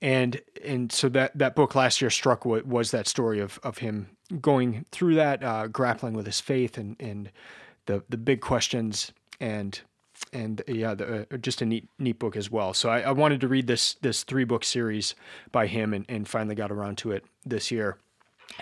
and 0.00 0.40
and 0.64 0.90
so 0.90 1.08
that 1.10 1.36
that 1.36 1.54
book 1.54 1.74
last 1.74 2.00
year 2.00 2.10
struck 2.10 2.44
what 2.44 2.66
was 2.66 2.90
that 2.90 3.06
story 3.06 3.40
of 3.40 3.58
of 3.62 3.78
him 3.78 4.08
going 4.40 4.84
through 4.90 5.14
that 5.14 5.42
uh, 5.42 5.66
grappling 5.68 6.14
with 6.14 6.26
his 6.26 6.40
faith 6.40 6.78
and 6.78 6.96
and 7.00 7.30
the 7.86 8.02
the 8.08 8.16
big 8.16 8.40
questions 8.40 9.12
and 9.40 9.80
and 10.32 10.62
yeah, 10.66 10.94
the, 10.94 11.26
uh, 11.32 11.36
just 11.38 11.62
a 11.62 11.66
neat 11.66 11.88
neat 11.98 12.18
book 12.18 12.36
as 12.36 12.50
well. 12.50 12.74
So 12.74 12.88
I, 12.88 13.00
I, 13.00 13.10
wanted 13.12 13.40
to 13.40 13.48
read 13.48 13.66
this 13.66 13.94
this 13.94 14.24
three 14.24 14.44
book 14.44 14.64
series 14.64 15.14
by 15.52 15.66
him 15.66 15.94
and, 15.94 16.04
and 16.08 16.26
finally 16.26 16.54
got 16.54 16.70
around 16.70 16.98
to 16.98 17.12
it 17.12 17.24
this 17.44 17.70
year. 17.70 17.98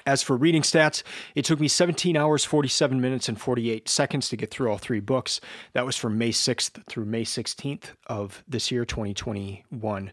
As 0.04 0.22
for 0.22 0.36
reading 0.36 0.62
stats, 0.62 1.02
it 1.34 1.44
took 1.44 1.60
me 1.60 1.68
17 1.68 2.16
hours, 2.16 2.44
47 2.44 3.00
minutes, 3.00 3.28
and 3.28 3.40
48 3.40 3.88
seconds 3.88 4.28
to 4.28 4.36
get 4.36 4.50
through 4.50 4.70
all 4.70 4.78
three 4.78 5.00
books. 5.00 5.40
That 5.72 5.86
was 5.86 5.96
from 5.96 6.18
May 6.18 6.30
6th 6.30 6.84
through 6.86 7.06
May 7.06 7.24
16th 7.24 7.84
of 8.06 8.42
this 8.48 8.70
year, 8.70 8.84
2021. 8.84 10.12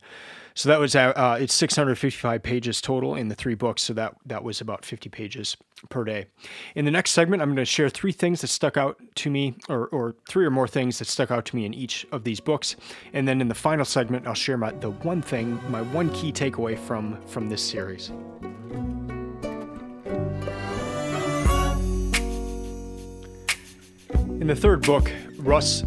So 0.55 0.69
that 0.69 0.79
was 0.79 0.95
uh, 0.95 1.13
uh, 1.15 1.37
it's 1.39 1.53
655 1.53 2.43
pages 2.43 2.79
total 2.79 3.15
in 3.15 3.27
the 3.27 3.35
three 3.35 3.55
books. 3.55 3.81
So 3.81 3.93
that 3.93 4.15
that 4.25 4.43
was 4.43 4.61
about 4.61 4.85
50 4.85 5.09
pages 5.09 5.57
per 5.89 6.03
day. 6.03 6.27
In 6.75 6.85
the 6.85 6.91
next 6.91 7.11
segment, 7.11 7.41
I'm 7.41 7.49
going 7.49 7.57
to 7.57 7.65
share 7.65 7.89
three 7.89 8.11
things 8.11 8.41
that 8.41 8.47
stuck 8.47 8.77
out 8.77 9.01
to 9.15 9.29
me, 9.29 9.55
or, 9.67 9.87
or 9.87 10.15
three 10.29 10.45
or 10.45 10.51
more 10.51 10.67
things 10.67 10.99
that 10.99 11.07
stuck 11.07 11.31
out 11.31 11.45
to 11.45 11.55
me 11.55 11.65
in 11.65 11.73
each 11.73 12.05
of 12.11 12.23
these 12.23 12.39
books. 12.39 12.75
And 13.13 13.27
then 13.27 13.41
in 13.41 13.47
the 13.47 13.55
final 13.55 13.85
segment, 13.85 14.27
I'll 14.27 14.33
share 14.33 14.57
my 14.57 14.71
the 14.71 14.91
one 14.91 15.21
thing, 15.21 15.59
my 15.69 15.81
one 15.81 16.11
key 16.11 16.31
takeaway 16.31 16.77
from 16.77 17.19
from 17.25 17.49
this 17.49 17.61
series. 17.61 18.11
In 24.43 24.47
the 24.47 24.55
third 24.57 24.81
book, 24.81 25.09
Russ 25.37 25.85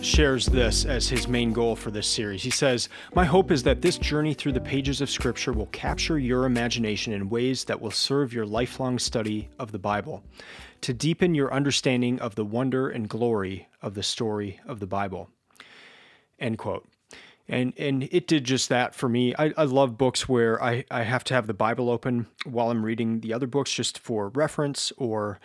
shares 0.00 0.46
this 0.46 0.84
as 0.84 1.08
his 1.08 1.26
main 1.26 1.52
goal 1.52 1.74
for 1.74 1.90
this 1.90 2.06
series. 2.06 2.40
He 2.40 2.50
says, 2.50 2.88
My 3.16 3.24
hope 3.24 3.50
is 3.50 3.64
that 3.64 3.82
this 3.82 3.98
journey 3.98 4.32
through 4.32 4.52
the 4.52 4.60
pages 4.60 5.00
of 5.00 5.10
Scripture 5.10 5.52
will 5.52 5.66
capture 5.66 6.16
your 6.16 6.44
imagination 6.44 7.12
in 7.12 7.28
ways 7.28 7.64
that 7.64 7.80
will 7.80 7.90
serve 7.90 8.32
your 8.32 8.46
lifelong 8.46 9.00
study 9.00 9.48
of 9.58 9.72
the 9.72 9.80
Bible, 9.80 10.22
to 10.82 10.94
deepen 10.94 11.34
your 11.34 11.52
understanding 11.52 12.20
of 12.20 12.36
the 12.36 12.44
wonder 12.44 12.88
and 12.88 13.08
glory 13.08 13.66
of 13.82 13.94
the 13.94 14.04
story 14.04 14.60
of 14.68 14.78
the 14.78 14.86
Bible. 14.86 15.28
End 16.38 16.58
quote. 16.58 16.86
And 17.48 17.72
and 17.76 18.04
it 18.12 18.28
did 18.28 18.44
just 18.44 18.68
that 18.68 18.94
for 18.94 19.08
me. 19.08 19.34
I, 19.36 19.52
I 19.56 19.64
love 19.64 19.98
books 19.98 20.28
where 20.28 20.62
I, 20.62 20.84
I 20.92 21.02
have 21.02 21.24
to 21.24 21.34
have 21.34 21.48
the 21.48 21.54
Bible 21.54 21.90
open 21.90 22.28
while 22.44 22.70
I'm 22.70 22.84
reading 22.84 23.18
the 23.18 23.32
other 23.32 23.48
books 23.48 23.72
just 23.72 23.98
for 23.98 24.28
reference 24.28 24.92
or 24.96 25.40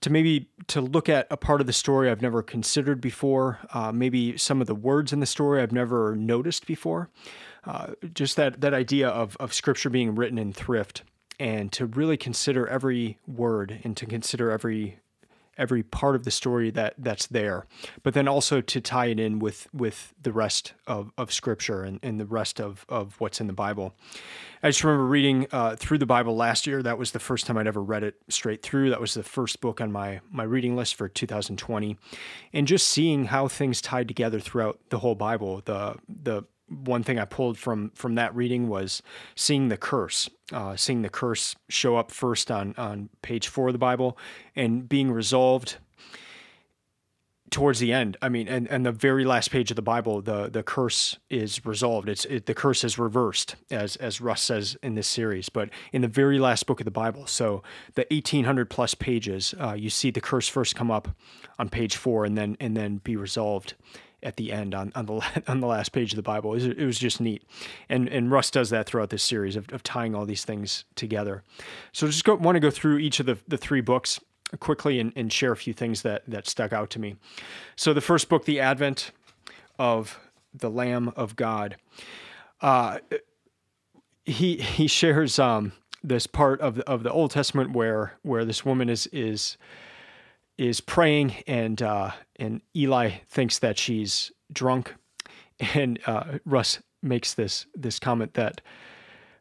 to 0.00 0.10
maybe 0.10 0.48
to 0.68 0.80
look 0.80 1.08
at 1.08 1.26
a 1.30 1.36
part 1.36 1.60
of 1.60 1.66
the 1.66 1.72
story 1.72 2.10
I've 2.10 2.22
never 2.22 2.42
considered 2.42 3.00
before, 3.00 3.58
uh, 3.72 3.92
maybe 3.92 4.36
some 4.36 4.60
of 4.60 4.66
the 4.66 4.74
words 4.74 5.12
in 5.12 5.20
the 5.20 5.26
story 5.26 5.62
I've 5.62 5.72
never 5.72 6.14
noticed 6.14 6.66
before. 6.66 7.10
Uh, 7.64 7.92
just 8.12 8.36
that 8.36 8.60
that 8.60 8.74
idea 8.74 9.08
of 9.08 9.36
of 9.38 9.54
scripture 9.54 9.90
being 9.90 10.14
written 10.14 10.38
in 10.38 10.52
thrift 10.52 11.02
and 11.40 11.72
to 11.72 11.86
really 11.86 12.16
consider 12.16 12.66
every 12.68 13.18
word 13.26 13.80
and 13.84 13.96
to 13.96 14.06
consider 14.06 14.50
every 14.50 15.00
every 15.56 15.82
part 15.82 16.16
of 16.16 16.24
the 16.24 16.30
story 16.30 16.70
that 16.70 16.94
that's 16.98 17.26
there, 17.26 17.66
but 18.02 18.14
then 18.14 18.28
also 18.28 18.60
to 18.60 18.80
tie 18.80 19.06
it 19.06 19.20
in 19.20 19.38
with 19.38 19.68
with 19.72 20.14
the 20.20 20.32
rest 20.32 20.74
of, 20.86 21.12
of 21.16 21.32
Scripture 21.32 21.82
and, 21.82 22.00
and 22.02 22.20
the 22.20 22.26
rest 22.26 22.60
of, 22.60 22.84
of 22.88 23.20
what's 23.20 23.40
in 23.40 23.46
the 23.46 23.52
Bible. 23.52 23.94
I 24.62 24.68
just 24.68 24.82
remember 24.82 25.06
reading 25.06 25.46
uh, 25.52 25.76
through 25.76 25.98
the 25.98 26.06
Bible 26.06 26.36
last 26.36 26.66
year. 26.66 26.82
That 26.82 26.96
was 26.96 27.12
the 27.12 27.18
first 27.18 27.46
time 27.46 27.58
I'd 27.58 27.66
ever 27.66 27.82
read 27.82 28.02
it 28.02 28.16
straight 28.28 28.62
through. 28.62 28.90
That 28.90 29.00
was 29.00 29.14
the 29.14 29.22
first 29.22 29.60
book 29.60 29.80
on 29.80 29.92
my 29.92 30.20
my 30.30 30.44
reading 30.44 30.76
list 30.76 30.94
for 30.94 31.08
2020, 31.08 31.98
and 32.52 32.66
just 32.66 32.88
seeing 32.88 33.26
how 33.26 33.48
things 33.48 33.80
tied 33.80 34.08
together 34.08 34.40
throughout 34.40 34.78
the 34.88 35.00
whole 35.00 35.14
Bible. 35.14 35.62
The 35.64 35.96
the 36.08 36.44
one 36.68 37.02
thing 37.02 37.18
I 37.18 37.24
pulled 37.24 37.58
from 37.58 37.90
from 37.94 38.14
that 38.14 38.34
reading 38.34 38.68
was 38.68 39.02
seeing 39.34 39.68
the 39.68 39.76
curse, 39.76 40.30
uh, 40.52 40.76
seeing 40.76 41.02
the 41.02 41.10
curse 41.10 41.56
show 41.68 41.96
up 41.96 42.10
first 42.10 42.50
on 42.50 42.74
on 42.76 43.10
page 43.22 43.48
four 43.48 43.68
of 43.68 43.74
the 43.74 43.78
Bible, 43.78 44.16
and 44.56 44.88
being 44.88 45.10
resolved 45.12 45.76
towards 47.50 47.78
the 47.78 47.92
end. 47.92 48.16
I 48.20 48.28
mean, 48.30 48.48
and, 48.48 48.66
and 48.68 48.84
the 48.84 48.90
very 48.90 49.24
last 49.24 49.52
page 49.52 49.70
of 49.70 49.76
the 49.76 49.82
Bible, 49.82 50.22
the 50.22 50.48
the 50.50 50.62
curse 50.62 51.18
is 51.30 51.64
resolved. 51.64 52.08
It's 52.08 52.24
it, 52.24 52.46
the 52.46 52.54
curse 52.54 52.82
is 52.82 52.98
reversed, 52.98 53.56
as 53.70 53.96
as 53.96 54.20
Russ 54.20 54.42
says 54.42 54.76
in 54.82 54.94
this 54.94 55.06
series. 55.06 55.48
But 55.50 55.68
in 55.92 56.02
the 56.02 56.08
very 56.08 56.38
last 56.38 56.66
book 56.66 56.80
of 56.80 56.84
the 56.84 56.90
Bible, 56.90 57.26
so 57.26 57.62
the 57.94 58.12
eighteen 58.12 58.44
hundred 58.44 58.70
plus 58.70 58.94
pages, 58.94 59.54
uh, 59.60 59.74
you 59.74 59.90
see 59.90 60.10
the 60.10 60.20
curse 60.20 60.48
first 60.48 60.74
come 60.74 60.90
up 60.90 61.08
on 61.58 61.68
page 61.68 61.96
four, 61.96 62.24
and 62.24 62.36
then 62.36 62.56
and 62.58 62.76
then 62.76 62.96
be 63.04 63.16
resolved 63.16 63.74
at 64.24 64.36
the 64.36 64.52
end 64.52 64.74
on, 64.74 64.90
on 64.94 65.06
the 65.06 65.42
on 65.48 65.60
the 65.60 65.66
last 65.66 65.90
page 65.92 66.12
of 66.12 66.16
the 66.16 66.22
Bible. 66.22 66.52
It 66.52 66.54
was, 66.54 66.64
it 66.66 66.84
was 66.84 66.98
just 66.98 67.20
neat, 67.20 67.42
and 67.88 68.08
and 68.08 68.30
Russ 68.30 68.50
does 68.50 68.70
that 68.70 68.86
throughout 68.86 69.10
this 69.10 69.22
series 69.22 69.56
of, 69.56 69.72
of 69.72 69.82
tying 69.82 70.14
all 70.14 70.24
these 70.24 70.44
things 70.44 70.84
together. 70.94 71.42
So 71.92 72.06
just 72.06 72.24
go, 72.24 72.34
want 72.34 72.56
to 72.56 72.60
go 72.60 72.70
through 72.70 72.98
each 72.98 73.20
of 73.20 73.26
the 73.26 73.38
the 73.46 73.58
three 73.58 73.80
books 73.80 74.20
quickly 74.60 75.00
and, 75.00 75.12
and 75.16 75.32
share 75.32 75.52
a 75.52 75.56
few 75.56 75.72
things 75.72 76.02
that 76.02 76.22
that 76.26 76.48
stuck 76.48 76.72
out 76.72 76.90
to 76.90 76.98
me. 76.98 77.16
So 77.76 77.92
the 77.92 78.00
first 78.00 78.28
book, 78.28 78.44
The 78.44 78.60
Advent 78.60 79.12
of 79.78 80.18
the 80.52 80.70
Lamb 80.70 81.12
of 81.16 81.36
God. 81.36 81.76
Uh, 82.60 82.98
he 84.24 84.56
he 84.56 84.86
shares 84.86 85.38
um, 85.38 85.72
this 86.02 86.26
part 86.26 86.60
of 86.60 86.76
the, 86.76 86.88
of 86.88 87.02
the 87.02 87.10
Old 87.10 87.30
Testament 87.30 87.72
where 87.72 88.14
where 88.22 88.44
this 88.44 88.64
woman 88.64 88.88
is 88.88 89.06
is 89.08 89.56
is 90.58 90.80
praying 90.80 91.34
and 91.46 91.82
uh, 91.82 92.12
and 92.36 92.60
Eli 92.76 93.10
thinks 93.28 93.58
that 93.58 93.78
she's 93.78 94.32
drunk, 94.52 94.94
and 95.74 95.98
uh, 96.06 96.38
Russ 96.44 96.80
makes 97.02 97.34
this 97.34 97.66
this 97.74 97.98
comment 97.98 98.34
that 98.34 98.60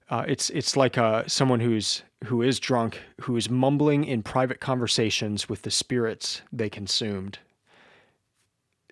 uh, 0.10 0.26
it's 0.28 0.50
it's 0.52 0.76
like 0.76 0.98
uh, 0.98 1.24
someone 1.28 1.60
who's 1.60 2.04
who 2.26 2.42
is 2.42 2.60
drunk 2.60 3.02
who 3.22 3.38
is 3.38 3.50
mumbling 3.50 4.06
in 4.06 4.24
private 4.24 4.60
conversations 4.60 5.50
with 5.50 5.62
the 5.64 5.72
spirits 5.72 6.42
they 6.52 6.70
consumed. 6.70 7.40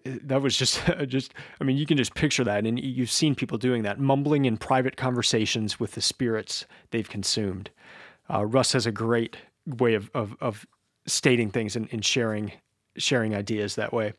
That 0.04 0.42
was 0.42 0.58
just 0.58 0.82
just 1.08 1.34
I 1.60 1.64
mean 1.64 1.78
you 1.78 1.86
can 1.86 1.98
just 1.98 2.16
picture 2.16 2.44
that 2.44 2.66
and 2.66 2.80
you've 2.80 3.12
seen 3.12 3.36
people 3.36 3.58
doing 3.58 3.84
that 3.84 4.00
mumbling 4.00 4.46
in 4.46 4.58
private 4.58 4.98
conversations 4.98 5.80
with 5.80 5.92
the 5.92 6.02
spirits 6.02 6.66
they've 6.92 7.10
consumed. 7.10 7.70
Uh, 8.30 8.46
Russ 8.46 8.74
has 8.74 8.86
a 8.86 8.92
great 8.92 9.38
way 9.66 9.94
of 9.94 10.10
of, 10.14 10.36
of 10.40 10.66
stating 11.06 11.50
things 11.50 11.76
and, 11.76 11.88
and 11.92 12.06
sharing 12.06 12.54
sharing 12.98 13.34
ideas 13.34 13.76
that 13.76 13.94
way. 13.94 14.14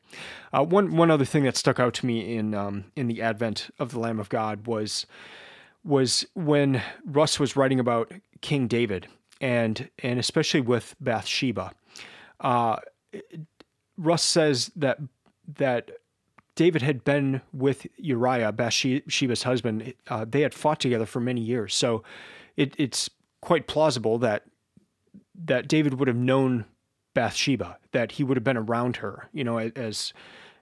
Uh, 0.53 0.65
one 0.65 0.97
one 0.97 1.11
other 1.11 1.25
thing 1.25 1.45
that 1.45 1.57
stuck 1.57 1.79
out 1.79 1.95
to 1.95 2.07
me 2.07 2.37
in 2.37 2.55
um, 2.55 2.85
in 2.97 3.07
the 3.07 3.23
advent 3.23 3.71
of 3.79 3.93
the 3.93 3.99
Lamb 3.99 4.19
of 4.19 4.29
God 4.29 4.67
was 4.67 5.07
was 5.85 6.27
when 6.35 6.83
Russ 7.05 7.41
was 7.41 7.57
writing 7.57 7.81
about 7.81 8.13
King 8.41 8.67
David 8.67 9.09
and 9.41 9.91
and 10.03 10.19
especially 10.19 10.61
with 10.61 10.95
Bathsheba. 11.01 11.73
Uh, 12.41 12.77
Russ 13.99 14.23
says 14.23 14.71
that 14.77 14.99
that 15.57 15.91
David 16.55 16.83
had 16.83 17.05
been 17.05 17.41
with 17.53 17.87
Uriah, 17.97 18.53
Bathsheba's 18.53 19.43
husband. 19.43 19.95
Uh, 20.09 20.25
they 20.29 20.43
had 20.43 20.55
fought 20.55 20.81
together 20.81 21.07
for 21.07 21.21
many 21.21 21.41
years, 21.41 21.75
so 21.75 22.03
it, 22.57 22.75
it's 22.79 23.11
quite 23.41 23.67
plausible 23.67 24.19
that 24.19 24.45
that 25.45 25.69
David 25.69 25.95
would 25.95 26.09
have 26.09 26.17
known 26.17 26.65
Bathsheba, 27.15 27.79
that 27.93 28.13
he 28.13 28.25
would 28.25 28.37
have 28.37 28.45
been 28.45 28.57
around 28.57 28.97
her, 28.97 29.29
you 29.33 29.45
know, 29.45 29.59
as 29.59 30.13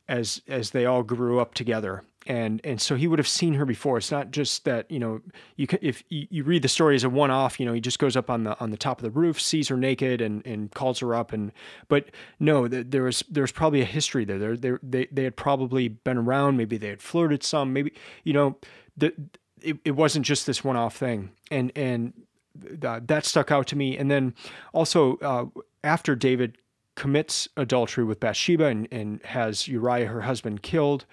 as 0.08 0.42
as 0.48 0.70
they 0.70 0.84
all 0.84 1.02
grew 1.02 1.38
up 1.38 1.54
together. 1.54 2.02
And 2.26 2.60
and 2.64 2.80
so 2.80 2.96
he 2.96 3.06
would 3.06 3.18
have 3.18 3.28
seen 3.28 3.54
her 3.54 3.64
before. 3.64 3.96
It's 3.96 4.10
not 4.10 4.30
just 4.30 4.64
that 4.66 4.90
you 4.90 4.98
know 4.98 5.22
you 5.56 5.66
can, 5.66 5.78
if 5.80 6.04
you, 6.10 6.44
read 6.44 6.62
the 6.62 6.68
story 6.68 6.94
as 6.94 7.02
a 7.02 7.08
one 7.08 7.30
off, 7.30 7.58
you 7.58 7.64
know 7.64 7.72
he 7.72 7.80
just 7.80 7.98
goes 7.98 8.14
up 8.14 8.28
on 8.28 8.44
the 8.44 8.58
on 8.60 8.70
the 8.70 8.76
top 8.76 8.98
of 8.98 9.04
the 9.04 9.10
roof, 9.10 9.40
sees 9.40 9.68
her 9.68 9.76
naked, 9.76 10.20
and 10.20 10.44
and 10.44 10.70
calls 10.72 10.98
her 10.98 11.14
up. 11.14 11.32
And 11.32 11.50
but 11.88 12.10
no, 12.38 12.68
there 12.68 13.04
was 13.04 13.24
there 13.30 13.42
was 13.42 13.52
probably 13.52 13.80
a 13.80 13.86
history 13.86 14.26
there. 14.26 14.54
They 14.54 14.72
they 14.82 15.06
they 15.10 15.24
had 15.24 15.36
probably 15.36 15.88
been 15.88 16.18
around. 16.18 16.58
Maybe 16.58 16.76
they 16.76 16.88
had 16.88 17.00
flirted 17.00 17.42
some. 17.42 17.72
Maybe 17.72 17.92
you 18.22 18.34
know 18.34 18.58
the 18.98 19.14
it, 19.62 19.78
it 19.84 19.92
wasn't 19.92 20.26
just 20.26 20.46
this 20.46 20.62
one-off 20.62 20.96
thing, 20.96 21.30
and 21.50 21.72
and 21.74 22.12
uh, 22.82 23.00
that 23.04 23.24
stuck 23.24 23.50
out 23.50 23.66
to 23.68 23.76
me. 23.76 23.96
And 23.96 24.10
then 24.10 24.34
also 24.72 25.16
uh, 25.18 25.46
after 25.84 26.14
David 26.14 26.58
commits 26.94 27.48
adultery 27.56 28.04
with 28.04 28.20
Bathsheba 28.20 28.66
and, 28.66 28.88
and 28.90 29.22
has 29.24 29.68
Uriah, 29.68 30.06
her 30.06 30.22
husband, 30.22 30.62
killed, 30.62 31.06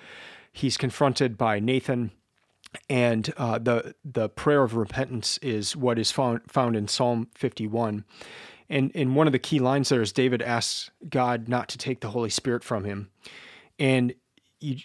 he's 0.51 0.77
confronted 0.77 1.37
by 1.37 1.59
Nathan. 1.59 2.11
And 2.89 3.33
uh, 3.37 3.59
the 3.59 3.95
the 4.03 4.27
prayer 4.27 4.61
of 4.61 4.75
repentance 4.75 5.37
is 5.41 5.75
what 5.75 5.97
is 5.97 6.11
found 6.11 6.41
found 6.51 6.75
in 6.75 6.87
Psalm 6.87 7.29
51. 7.33 8.03
And, 8.69 8.91
and 8.93 9.15
one 9.15 9.27
of 9.27 9.33
the 9.33 9.39
key 9.39 9.59
lines 9.59 9.89
there 9.89 10.01
is 10.01 10.11
David 10.11 10.41
asks 10.41 10.91
God 11.09 11.47
not 11.47 11.69
to 11.69 11.77
take 11.77 12.01
the 12.01 12.09
Holy 12.09 12.29
Spirit 12.29 12.63
from 12.63 12.83
him. 12.83 13.09
And 13.79 14.13
you, 14.59 14.77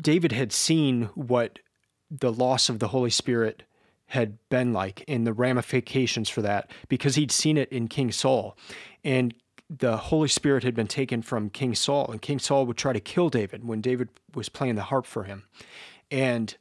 David 0.00 0.32
had 0.32 0.52
seen 0.52 1.10
what 1.14 1.58
the 2.10 2.32
loss 2.32 2.68
of 2.68 2.78
the 2.78 2.88
Holy 2.88 3.10
Spirit 3.10 3.64
had 4.08 4.38
been 4.48 4.72
like 4.72 5.04
and 5.08 5.26
the 5.26 5.32
ramifications 5.32 6.28
for 6.28 6.42
that 6.42 6.70
because 6.88 7.16
he'd 7.16 7.32
seen 7.32 7.56
it 7.56 7.70
in 7.70 7.88
King 7.88 8.12
Saul. 8.12 8.56
And 9.04 9.34
the 9.68 9.96
Holy 9.96 10.28
Spirit 10.28 10.62
had 10.62 10.74
been 10.74 10.86
taken 10.86 11.22
from 11.22 11.50
King 11.50 11.74
Saul, 11.74 12.08
and 12.10 12.22
King 12.22 12.38
Saul 12.38 12.66
would 12.66 12.76
try 12.76 12.92
to 12.92 13.00
kill 13.00 13.28
David 13.28 13.66
when 13.66 13.80
David 13.80 14.08
was 14.34 14.48
playing 14.48 14.76
the 14.76 14.84
harp 14.84 15.06
for 15.06 15.24
him. 15.24 15.44
And 16.10 16.56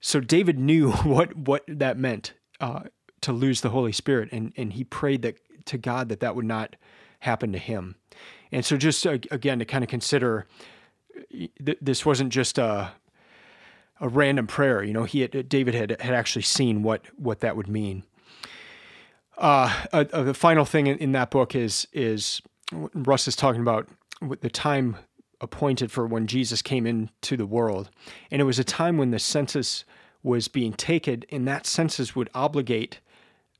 so 0.00 0.18
David 0.20 0.58
knew 0.58 0.90
what, 1.04 1.36
what 1.36 1.64
that 1.68 1.96
meant 1.96 2.32
uh, 2.60 2.84
to 3.20 3.32
lose 3.32 3.60
the 3.60 3.70
Holy 3.70 3.92
Spirit, 3.92 4.30
and, 4.32 4.52
and 4.56 4.72
he 4.72 4.84
prayed 4.84 5.22
that 5.22 5.36
to 5.66 5.78
God 5.78 6.08
that 6.08 6.20
that 6.20 6.34
would 6.34 6.44
not 6.44 6.76
happen 7.20 7.52
to 7.52 7.58
him. 7.58 7.96
And 8.50 8.64
so, 8.64 8.76
just 8.76 9.06
uh, 9.06 9.18
again, 9.30 9.58
to 9.58 9.64
kind 9.64 9.84
of 9.84 9.90
consider 9.90 10.46
th- 11.30 11.78
this 11.80 12.06
wasn't 12.06 12.32
just 12.32 12.58
a 12.58 12.92
a 14.00 14.08
random 14.08 14.46
prayer. 14.46 14.82
You 14.82 14.92
know, 14.92 15.04
he 15.04 15.20
had, 15.20 15.48
David 15.48 15.74
had 15.74 16.00
had 16.00 16.14
actually 16.14 16.42
seen 16.42 16.82
what 16.82 17.02
what 17.16 17.40
that 17.40 17.56
would 17.56 17.68
mean. 17.68 18.04
Uh, 19.36 19.72
uh, 19.92 20.04
uh, 20.12 20.22
the 20.24 20.34
final 20.34 20.64
thing 20.64 20.88
in, 20.88 20.98
in, 20.98 21.12
that 21.12 21.30
book 21.30 21.54
is 21.54 21.86
is 21.92 22.42
Russ 22.72 23.28
is 23.28 23.36
talking 23.36 23.60
about 23.60 23.88
the 24.40 24.50
time 24.50 24.96
appointed 25.40 25.92
for 25.92 26.06
when 26.06 26.26
Jesus 26.26 26.60
came 26.60 26.86
into 26.86 27.36
the 27.36 27.46
world, 27.46 27.90
and 28.30 28.40
it 28.40 28.44
was 28.44 28.58
a 28.58 28.64
time 28.64 28.98
when 28.98 29.10
the 29.12 29.18
census 29.18 29.84
was 30.22 30.48
being 30.48 30.72
taken, 30.72 31.22
and 31.30 31.46
that 31.46 31.66
census 31.66 32.16
would 32.16 32.28
obligate 32.34 32.98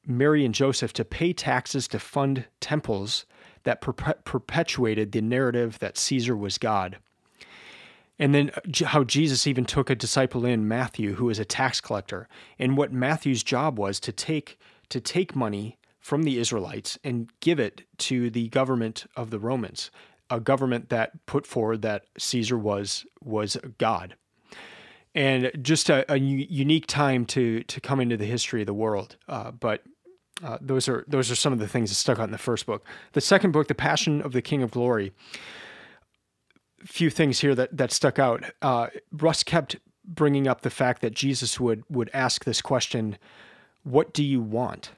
Mary 0.04 0.44
and 0.44 0.54
Joseph 0.54 0.92
to 0.94 1.04
pay 1.04 1.32
taxes 1.32 1.86
to 1.88 1.98
fund 1.98 2.46
temples 2.60 3.26
that 3.62 3.80
perpetuated 3.80 5.12
the 5.12 5.20
narrative 5.20 5.78
that 5.78 5.98
Caesar 5.98 6.36
was 6.36 6.58
God. 6.58 6.96
And 8.18 8.34
then 8.34 8.50
uh, 8.50 8.86
how 8.86 9.04
Jesus 9.04 9.46
even 9.46 9.64
took 9.64 9.90
a 9.90 9.94
disciple 9.94 10.44
in, 10.44 10.66
Matthew, 10.66 11.14
who 11.14 11.26
was 11.26 11.38
a 11.38 11.44
tax 11.44 11.80
collector. 11.80 12.28
And 12.58 12.76
what 12.76 12.92
Matthew's 12.92 13.42
job 13.42 13.78
was 13.78 14.00
to 14.00 14.12
take 14.12 14.58
to 14.90 15.00
take 15.00 15.36
money 15.36 15.78
from 16.00 16.22
the 16.22 16.38
Israelites 16.38 16.98
and 17.04 17.30
give 17.40 17.60
it 17.60 17.82
to 17.98 18.30
the 18.30 18.48
government 18.48 19.04
of 19.16 19.30
the 19.30 19.38
Romans, 19.38 19.90
a 20.30 20.40
government 20.40 20.88
that 20.88 21.26
put 21.26 21.46
forward 21.46 21.82
that 21.82 22.04
Caesar 22.16 22.58
was 22.58 23.06
was 23.22 23.56
God. 23.76 24.14
And 25.14 25.50
just 25.62 25.90
a, 25.90 26.10
a 26.12 26.16
unique 26.16 26.86
time 26.86 27.24
to 27.26 27.62
to 27.64 27.80
come 27.80 28.00
into 28.00 28.16
the 28.16 28.26
history 28.26 28.62
of 28.62 28.66
the 28.66 28.74
world. 28.74 29.16
Uh, 29.28 29.50
but 29.50 29.82
uh, 30.42 30.58
those 30.60 30.88
are 30.88 31.04
those 31.08 31.30
are 31.30 31.36
some 31.36 31.52
of 31.52 31.58
the 31.58 31.68
things 31.68 31.90
that 31.90 31.96
stuck 31.96 32.18
out 32.18 32.24
in 32.24 32.30
the 32.30 32.38
first 32.38 32.66
book. 32.66 32.84
The 33.12 33.20
second 33.20 33.52
book, 33.52 33.68
The 33.68 33.74
Passion 33.74 34.22
of 34.22 34.32
the 34.32 34.42
King 34.42 34.62
of 34.62 34.70
Glory 34.70 35.12
few 36.84 37.10
things 37.10 37.40
here 37.40 37.54
that 37.54 37.76
that 37.76 37.92
stuck 37.92 38.18
out. 38.18 38.44
Uh, 38.62 38.88
Russ 39.12 39.42
kept 39.42 39.76
bringing 40.04 40.48
up 40.48 40.62
the 40.62 40.70
fact 40.70 41.02
that 41.02 41.14
Jesus 41.14 41.60
would 41.60 41.84
would 41.88 42.10
ask 42.12 42.44
this 42.44 42.62
question, 42.62 43.18
"What 43.82 44.12
do 44.12 44.22
you 44.22 44.40
want?" 44.40 44.90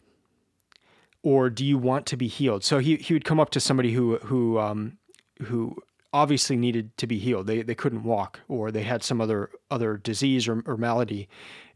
Or 1.22 1.50
do 1.50 1.66
you 1.66 1.76
want 1.76 2.06
to 2.06 2.16
be 2.16 2.28
healed? 2.28 2.64
So 2.64 2.78
he 2.78 2.96
he 2.96 3.12
would 3.12 3.24
come 3.26 3.40
up 3.40 3.50
to 3.50 3.60
somebody 3.60 3.92
who 3.92 4.16
who 4.18 4.58
um, 4.58 4.96
who 5.42 5.76
obviously 6.12 6.56
needed 6.56 6.96
to 6.96 7.06
be 7.06 7.18
healed. 7.18 7.46
They 7.46 7.62
they 7.62 7.74
couldn't 7.74 8.04
walk, 8.04 8.40
or 8.48 8.70
they 8.70 8.82
had 8.82 9.02
some 9.02 9.20
other 9.20 9.50
other 9.70 9.96
disease 9.96 10.48
or, 10.48 10.62
or 10.66 10.76
malady, 10.76 11.28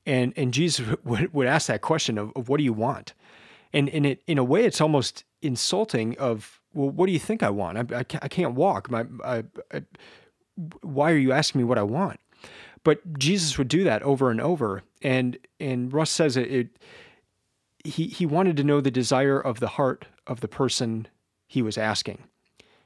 and 0.07 0.33
and 0.37 0.53
Jesus 0.53 0.87
would, 1.05 1.33
would 1.33 1.47
ask 1.47 1.67
that 1.69 1.83
question 1.83 2.19
of, 2.19 2.33
of 2.35 2.49
what 2.49 2.59
do 2.59 2.64
you 2.64 2.73
want, 2.73 3.14
and 3.73 3.88
and 3.90 4.07
it 4.07 4.23
in 4.27 4.38
a 4.38 4.45
way 4.45 4.64
it's 4.64 4.81
almost 4.81 5.25
insulting 5.43 6.17
of 6.19 6.61
well, 6.75 6.91
what 6.91 7.07
do 7.07 7.13
you 7.13 7.19
think 7.19 7.43
I 7.43 7.51
want? 7.51 7.93
I, 7.93 7.99
I, 7.99 8.05
I 8.23 8.29
can't 8.29 8.55
walk. 8.55 8.91
My, 8.91 9.07
I, 9.25 9.45
I, 9.73 9.83
why 10.83 11.11
are 11.13 11.17
you 11.17 11.33
asking 11.33 11.61
me 11.61 11.65
what 11.65 11.79
I 11.79 11.83
want? 11.83 12.21
But 12.83 13.19
Jesus 13.19 13.57
would 13.57 13.69
do 13.69 13.85
that 13.85 14.03
over 14.03 14.31
and 14.31 14.41
over. 14.41 14.83
And, 15.03 15.39
and 15.59 15.93
Russ 15.93 16.11
says 16.11 16.37
it, 16.37 16.51
it 16.51 16.69
he, 17.85 18.07
he 18.07 18.27
wanted 18.27 18.57
to 18.59 18.65
know 18.65 18.81
the 18.81 18.91
desire 18.91 19.41
of 19.41 19.61
the 19.61 19.69
heart 19.69 20.07
of 20.27 20.41
the 20.41 20.49
person 20.49 21.09
he 21.47 21.63
was 21.63 21.79
asking. 21.79 22.25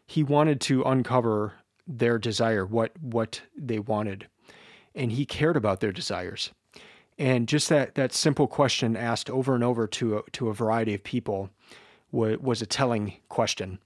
He 0.06 0.22
wanted 0.22 0.60
to 0.62 0.82
uncover 0.82 1.54
their 1.86 2.18
desire, 2.18 2.64
what, 2.64 2.92
what 3.00 3.42
they 3.56 3.78
wanted. 3.78 4.28
And 4.94 5.12
he 5.12 5.24
cared 5.24 5.56
about 5.56 5.80
their 5.80 5.92
desires. 5.92 6.50
And 7.18 7.48
just 7.48 7.68
that, 7.68 7.94
that 7.96 8.12
simple 8.12 8.46
question 8.46 8.96
asked 8.96 9.28
over 9.28 9.54
and 9.54 9.64
over 9.64 9.86
to 9.88 10.18
a, 10.18 10.30
to 10.32 10.48
a 10.48 10.54
variety 10.54 10.94
of 10.94 11.02
people 11.02 11.50
was 12.12 12.62
a 12.62 12.66
telling 12.66 13.14
question. 13.28 13.78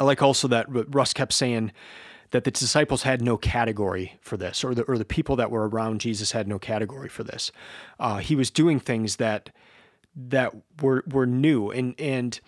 I 0.00 0.04
like 0.04 0.22
also 0.22 0.48
that 0.48 0.66
Russ 0.68 1.12
kept 1.12 1.32
saying 1.32 1.72
that 2.30 2.44
the 2.44 2.50
disciples 2.50 3.04
had 3.04 3.22
no 3.22 3.36
category 3.36 4.18
for 4.20 4.36
this, 4.36 4.64
or 4.64 4.74
the 4.74 4.82
or 4.82 4.98
the 4.98 5.04
people 5.04 5.36
that 5.36 5.50
were 5.50 5.68
around 5.68 6.00
Jesus 6.00 6.32
had 6.32 6.48
no 6.48 6.58
category 6.58 7.08
for 7.08 7.22
this. 7.22 7.52
Uh, 8.00 8.18
he 8.18 8.34
was 8.34 8.50
doing 8.50 8.80
things 8.80 9.16
that 9.16 9.50
that 10.16 10.52
were 10.82 11.04
were 11.06 11.26
new, 11.26 11.70
and 11.70 11.94
and 11.98 12.40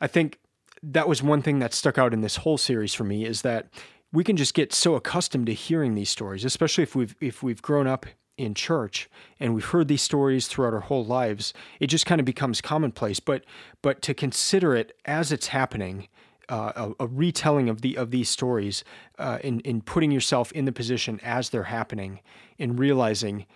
I 0.00 0.06
think 0.06 0.38
that 0.82 1.08
was 1.08 1.22
one 1.22 1.42
thing 1.42 1.58
that 1.60 1.74
stuck 1.74 1.98
out 1.98 2.12
in 2.12 2.20
this 2.20 2.36
whole 2.36 2.58
series 2.58 2.94
for 2.94 3.04
me 3.04 3.24
is 3.24 3.42
that 3.42 3.68
we 4.12 4.22
can 4.24 4.36
just 4.36 4.54
get 4.54 4.72
so 4.72 4.94
accustomed 4.94 5.46
to 5.46 5.54
hearing 5.54 5.94
these 5.94 6.10
stories, 6.10 6.44
especially 6.44 6.82
if 6.82 6.94
we've 6.94 7.16
if 7.20 7.42
we've 7.42 7.62
grown 7.62 7.86
up 7.86 8.06
in 8.42 8.54
church 8.54 9.08
and 9.40 9.54
we've 9.54 9.66
heard 9.66 9.88
these 9.88 10.02
stories 10.02 10.46
throughout 10.46 10.74
our 10.74 10.80
whole 10.80 11.04
lives 11.04 11.54
it 11.80 11.86
just 11.86 12.06
kind 12.06 12.20
of 12.20 12.24
becomes 12.24 12.60
commonplace. 12.60 13.20
But 13.20 13.44
but 13.80 14.02
to 14.02 14.14
consider 14.14 14.74
it 14.74 14.96
as 15.04 15.32
it's 15.32 15.48
happening 15.48 16.08
uh, 16.48 16.92
a, 16.98 17.04
a, 17.04 17.06
retelling 17.06 17.68
of 17.68 17.80
the 17.80 17.96
of 17.96 18.10
these 18.10 18.28
stories 18.28 18.84
uh, 19.18 19.38
in 19.42 19.60
in 19.60 19.80
putting 19.80 20.10
yourself 20.10 20.52
in 20.52 20.64
the 20.64 20.72
position 20.72 21.20
as 21.22 21.50
they're 21.50 21.62
happening 21.64 22.20
and 22.58 22.78
realizing 22.78 23.46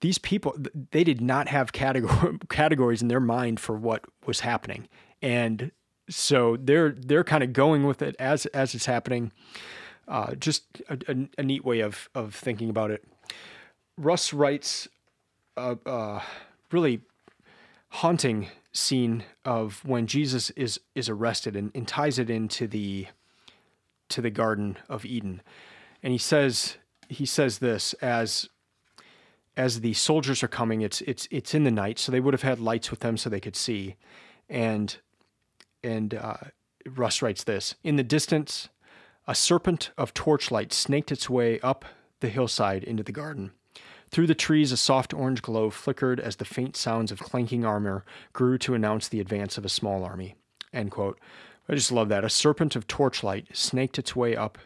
these 0.00 0.18
people 0.18 0.56
they 0.90 1.04
did 1.04 1.20
not 1.20 1.48
have 1.48 1.72
category, 1.72 2.38
categories 2.48 3.02
in 3.02 3.08
their 3.08 3.20
mind 3.20 3.60
for 3.60 3.76
what 3.76 4.04
was 4.26 4.40
happening. 4.40 4.88
And 5.20 5.70
so 6.08 6.56
they're 6.58 6.90
they're 6.90 7.24
kind 7.24 7.44
of 7.44 7.52
going 7.52 7.84
with 7.84 8.02
it 8.02 8.16
as 8.18 8.46
as 8.46 8.74
it's 8.74 8.86
happening. 8.86 9.32
Uh, 10.08 10.34
just 10.34 10.82
a, 10.88 10.98
a, 11.08 11.28
a 11.38 11.42
neat 11.42 11.64
way 11.64 11.80
of 11.80 12.08
of 12.14 12.34
thinking 12.34 12.68
about 12.68 12.90
it 12.90 13.04
Russ 14.02 14.32
writes 14.32 14.88
a, 15.56 16.22
really 16.72 17.00
haunting 17.90 18.48
scene 18.72 19.22
of 19.44 19.84
when 19.84 20.06
Jesus 20.06 20.50
is 20.50 20.80
is 20.94 21.08
arrested 21.08 21.54
and, 21.54 21.70
and 21.74 21.86
ties 21.86 22.18
it 22.18 22.30
into 22.30 22.66
the 22.66 23.06
to 24.08 24.20
the 24.20 24.30
Garden 24.30 24.78
of 24.88 25.04
Eden. 25.04 25.40
And 26.02 26.12
he 26.12 26.18
says 26.18 26.78
he 27.08 27.26
says 27.26 27.58
this 27.58 27.92
as 27.94 28.48
as 29.56 29.82
the 29.82 29.92
soldiers 29.92 30.42
are 30.42 30.48
coming, 30.48 30.80
it's 30.80 31.00
it's 31.02 31.28
it's 31.30 31.54
in 31.54 31.64
the 31.64 31.70
night, 31.70 31.98
so 31.98 32.10
they 32.10 32.20
would 32.20 32.34
have 32.34 32.42
had 32.42 32.58
lights 32.58 32.90
with 32.90 33.00
them 33.00 33.16
so 33.16 33.30
they 33.30 33.40
could 33.40 33.56
see. 33.56 33.96
And 34.48 34.96
and 35.84 36.14
uh, 36.14 36.36
Russ 36.86 37.22
writes 37.22 37.44
this 37.44 37.76
in 37.84 37.96
the 37.96 38.02
distance, 38.02 38.68
a 39.28 39.34
serpent 39.34 39.90
of 39.96 40.12
torchlight 40.12 40.72
snaked 40.72 41.12
its 41.12 41.30
way 41.30 41.60
up 41.60 41.84
the 42.20 42.30
hillside 42.30 42.82
into 42.82 43.02
the 43.02 43.12
garden. 43.12 43.52
Through 44.12 44.26
the 44.26 44.34
trees, 44.34 44.72
a 44.72 44.76
soft 44.76 45.14
orange 45.14 45.40
glow 45.40 45.70
flickered 45.70 46.20
as 46.20 46.36
the 46.36 46.44
faint 46.44 46.76
sounds 46.76 47.10
of 47.10 47.18
clanking 47.18 47.64
armor 47.64 48.04
grew 48.34 48.58
to 48.58 48.74
announce 48.74 49.08
the 49.08 49.20
advance 49.20 49.56
of 49.56 49.64
a 49.64 49.70
small 49.70 50.04
army. 50.04 50.34
I 51.66 51.74
just 51.74 51.90
love 51.90 52.10
that. 52.10 52.22
A 52.22 52.28
serpent 52.28 52.76
of 52.76 52.86
torchlight 52.86 53.48
snaked 53.54 53.98
its 53.98 54.14
way 54.14 54.36
up 54.36 54.58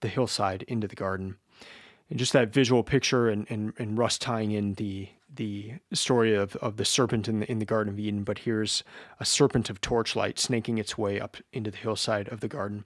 the 0.00 0.08
hillside 0.08 0.62
into 0.62 0.88
the 0.88 0.96
garden. 0.96 1.36
And 2.08 2.18
just 2.18 2.32
that 2.32 2.52
visual 2.52 2.82
picture 2.82 3.28
and, 3.28 3.46
and, 3.50 3.74
and 3.78 3.98
Russ 3.98 4.18
tying 4.18 4.52
in 4.52 4.74
the 4.74 5.10
the 5.36 5.72
story 5.92 6.32
of, 6.32 6.54
of 6.56 6.76
the 6.76 6.84
serpent 6.84 7.26
in 7.26 7.40
the, 7.40 7.50
in 7.50 7.58
the 7.58 7.64
Garden 7.64 7.92
of 7.92 7.98
Eden, 7.98 8.22
but 8.22 8.38
here's 8.38 8.84
a 9.18 9.24
serpent 9.24 9.68
of 9.68 9.80
torchlight 9.80 10.38
snaking 10.38 10.78
its 10.78 10.96
way 10.96 11.18
up 11.18 11.36
into 11.52 11.72
the 11.72 11.76
hillside 11.76 12.28
of 12.28 12.38
the 12.38 12.46
garden. 12.46 12.84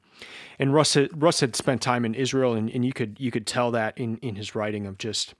And 0.58 0.72
Russ 0.72 0.94
had, 0.94 1.22
Russ 1.22 1.40
had 1.40 1.54
spent 1.54 1.82
time 1.82 2.06
in 2.06 2.14
Israel, 2.14 2.54
and, 2.54 2.70
and 2.70 2.86
you 2.86 2.94
could 2.94 3.16
you 3.20 3.30
could 3.30 3.46
tell 3.46 3.70
that 3.72 3.98
in, 3.98 4.16
in 4.18 4.36
his 4.36 4.54
writing 4.54 4.86
of 4.86 4.96
just 4.96 5.34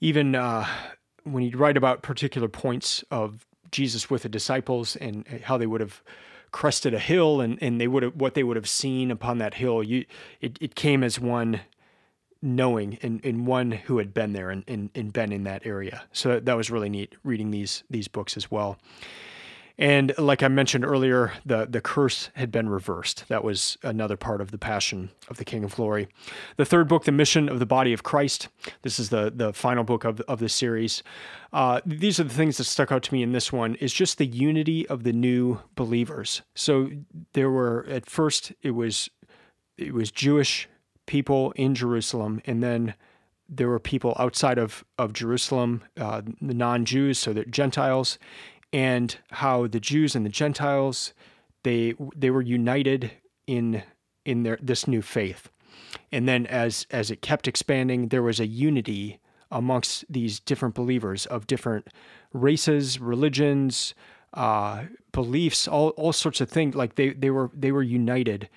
even 0.00 0.34
uh, 0.34 0.66
when 1.24 1.42
he'd 1.42 1.56
write 1.56 1.76
about 1.76 2.02
particular 2.02 2.48
points 2.48 3.04
of 3.10 3.46
Jesus 3.70 4.08
with 4.10 4.22
the 4.22 4.28
disciples 4.28 4.96
and 4.96 5.26
how 5.44 5.56
they 5.58 5.66
would 5.66 5.80
have 5.80 6.02
crested 6.52 6.94
a 6.94 7.00
hill 7.00 7.40
and, 7.40 7.58
and 7.60 7.80
they 7.80 7.88
would 7.88 8.04
have 8.04 8.14
what 8.14 8.34
they 8.34 8.44
would 8.44 8.56
have 8.56 8.68
seen 8.68 9.10
upon 9.10 9.38
that 9.38 9.54
hill, 9.54 9.82
you 9.82 10.04
it, 10.40 10.56
it 10.60 10.74
came 10.76 11.02
as 11.02 11.18
one 11.18 11.60
knowing 12.40 12.98
and, 13.02 13.24
and 13.24 13.46
one 13.46 13.72
who 13.72 13.98
had 13.98 14.14
been 14.14 14.34
there 14.34 14.50
and, 14.50 14.62
and, 14.68 14.90
and 14.94 15.12
been 15.12 15.32
in 15.32 15.44
that 15.44 15.66
area. 15.66 16.04
So 16.12 16.38
that 16.38 16.56
was 16.56 16.70
really 16.70 16.90
neat 16.90 17.16
reading 17.24 17.50
these 17.50 17.82
these 17.90 18.06
books 18.06 18.36
as 18.36 18.50
well. 18.50 18.78
And 19.76 20.14
like 20.18 20.42
I 20.42 20.48
mentioned 20.48 20.84
earlier, 20.84 21.32
the, 21.44 21.66
the 21.66 21.80
curse 21.80 22.30
had 22.34 22.52
been 22.52 22.68
reversed. 22.68 23.24
That 23.28 23.42
was 23.42 23.76
another 23.82 24.16
part 24.16 24.40
of 24.40 24.52
the 24.52 24.58
passion 24.58 25.10
of 25.28 25.36
the 25.36 25.44
King 25.44 25.64
of 25.64 25.74
Glory. 25.74 26.06
The 26.56 26.64
third 26.64 26.86
book, 26.86 27.04
The 27.04 27.12
Mission 27.12 27.48
of 27.48 27.58
the 27.58 27.66
Body 27.66 27.92
of 27.92 28.04
Christ. 28.04 28.48
This 28.82 29.00
is 29.00 29.08
the, 29.08 29.32
the 29.34 29.52
final 29.52 29.82
book 29.82 30.04
of, 30.04 30.20
of 30.22 30.38
the 30.38 30.48
series. 30.48 31.02
Uh, 31.52 31.80
these 31.84 32.20
are 32.20 32.24
the 32.24 32.34
things 32.34 32.58
that 32.58 32.64
stuck 32.64 32.92
out 32.92 33.02
to 33.04 33.14
me 33.14 33.22
in 33.22 33.32
this 33.32 33.52
one 33.52 33.74
is 33.76 33.92
just 33.92 34.18
the 34.18 34.26
unity 34.26 34.86
of 34.88 35.02
the 35.02 35.12
new 35.12 35.60
believers. 35.74 36.42
So 36.54 36.90
there 37.32 37.50
were 37.50 37.84
at 37.88 38.08
first 38.08 38.52
it 38.62 38.72
was 38.72 39.10
it 39.76 39.92
was 39.92 40.12
Jewish 40.12 40.68
people 41.06 41.52
in 41.52 41.74
Jerusalem, 41.74 42.40
and 42.46 42.62
then 42.62 42.94
there 43.48 43.68
were 43.68 43.78
people 43.78 44.16
outside 44.18 44.58
of, 44.58 44.84
of 44.98 45.12
Jerusalem, 45.12 45.82
uh, 45.98 46.22
the 46.40 46.54
non 46.54 46.84
Jews, 46.84 47.18
so 47.18 47.32
that 47.32 47.50
Gentiles, 47.50 48.18
and 48.74 49.16
how 49.30 49.68
the 49.68 49.78
Jews 49.78 50.16
and 50.16 50.26
the 50.26 50.30
Gentiles 50.30 51.14
they 51.62 51.94
they 52.14 52.30
were 52.30 52.42
united 52.42 53.12
in 53.46 53.82
in 54.24 54.42
their 54.42 54.58
this 54.60 54.86
new 54.86 55.00
faith. 55.00 55.48
And 56.10 56.28
then 56.28 56.46
as 56.46 56.86
as 56.90 57.10
it 57.10 57.22
kept 57.22 57.48
expanding, 57.48 58.08
there 58.08 58.22
was 58.22 58.40
a 58.40 58.46
unity 58.46 59.20
amongst 59.50 60.04
these 60.12 60.40
different 60.40 60.74
believers 60.74 61.26
of 61.26 61.46
different 61.46 61.86
races, 62.32 62.98
religions, 62.98 63.94
uh, 64.34 64.84
beliefs, 65.12 65.68
all, 65.68 65.90
all 65.90 66.12
sorts 66.12 66.40
of 66.40 66.50
things. 66.50 66.74
Like 66.74 66.96
they, 66.96 67.10
they 67.10 67.30
were 67.30 67.50
they 67.54 67.70
were 67.70 67.82
united. 67.82 68.48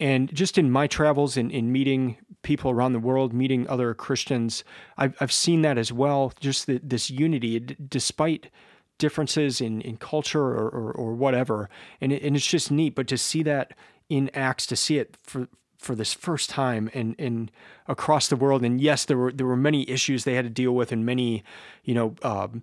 And 0.00 0.34
just 0.34 0.58
in 0.58 0.70
my 0.70 0.86
travels 0.86 1.36
in, 1.36 1.50
in 1.50 1.72
meeting 1.72 2.16
people 2.42 2.70
around 2.70 2.92
the 2.94 2.98
world, 2.98 3.32
meeting 3.32 3.68
other 3.68 3.92
Christians, 3.94 4.64
I've, 4.96 5.16
I've 5.20 5.32
seen 5.32 5.62
that 5.62 5.78
as 5.78 5.92
well. 5.92 6.32
Just 6.40 6.66
the, 6.66 6.80
this 6.82 7.10
unity, 7.10 7.58
despite 7.60 8.50
differences 8.98 9.60
in, 9.60 9.80
in 9.80 9.96
culture 9.96 10.42
or, 10.42 10.68
or, 10.68 10.92
or 10.92 11.14
whatever. 11.14 11.68
And, 12.00 12.12
it, 12.12 12.22
and 12.22 12.36
it's 12.36 12.46
just 12.46 12.70
neat. 12.70 12.94
But 12.94 13.08
to 13.08 13.18
see 13.18 13.42
that 13.44 13.74
in 14.08 14.30
Acts, 14.34 14.66
to 14.66 14.76
see 14.76 14.98
it 14.98 15.16
for 15.22 15.48
for 15.78 15.94
this 15.94 16.14
first 16.14 16.48
time 16.50 16.90
and 16.94 17.14
and 17.18 17.50
across 17.86 18.28
the 18.28 18.36
world. 18.36 18.64
And 18.64 18.80
yes, 18.80 19.04
there 19.04 19.16
were 19.16 19.32
there 19.32 19.46
were 19.46 19.56
many 19.56 19.88
issues 19.88 20.24
they 20.24 20.34
had 20.34 20.44
to 20.44 20.50
deal 20.50 20.72
with, 20.72 20.90
and 20.90 21.04
many, 21.04 21.44
you 21.84 21.94
know, 21.94 22.14
um, 22.22 22.62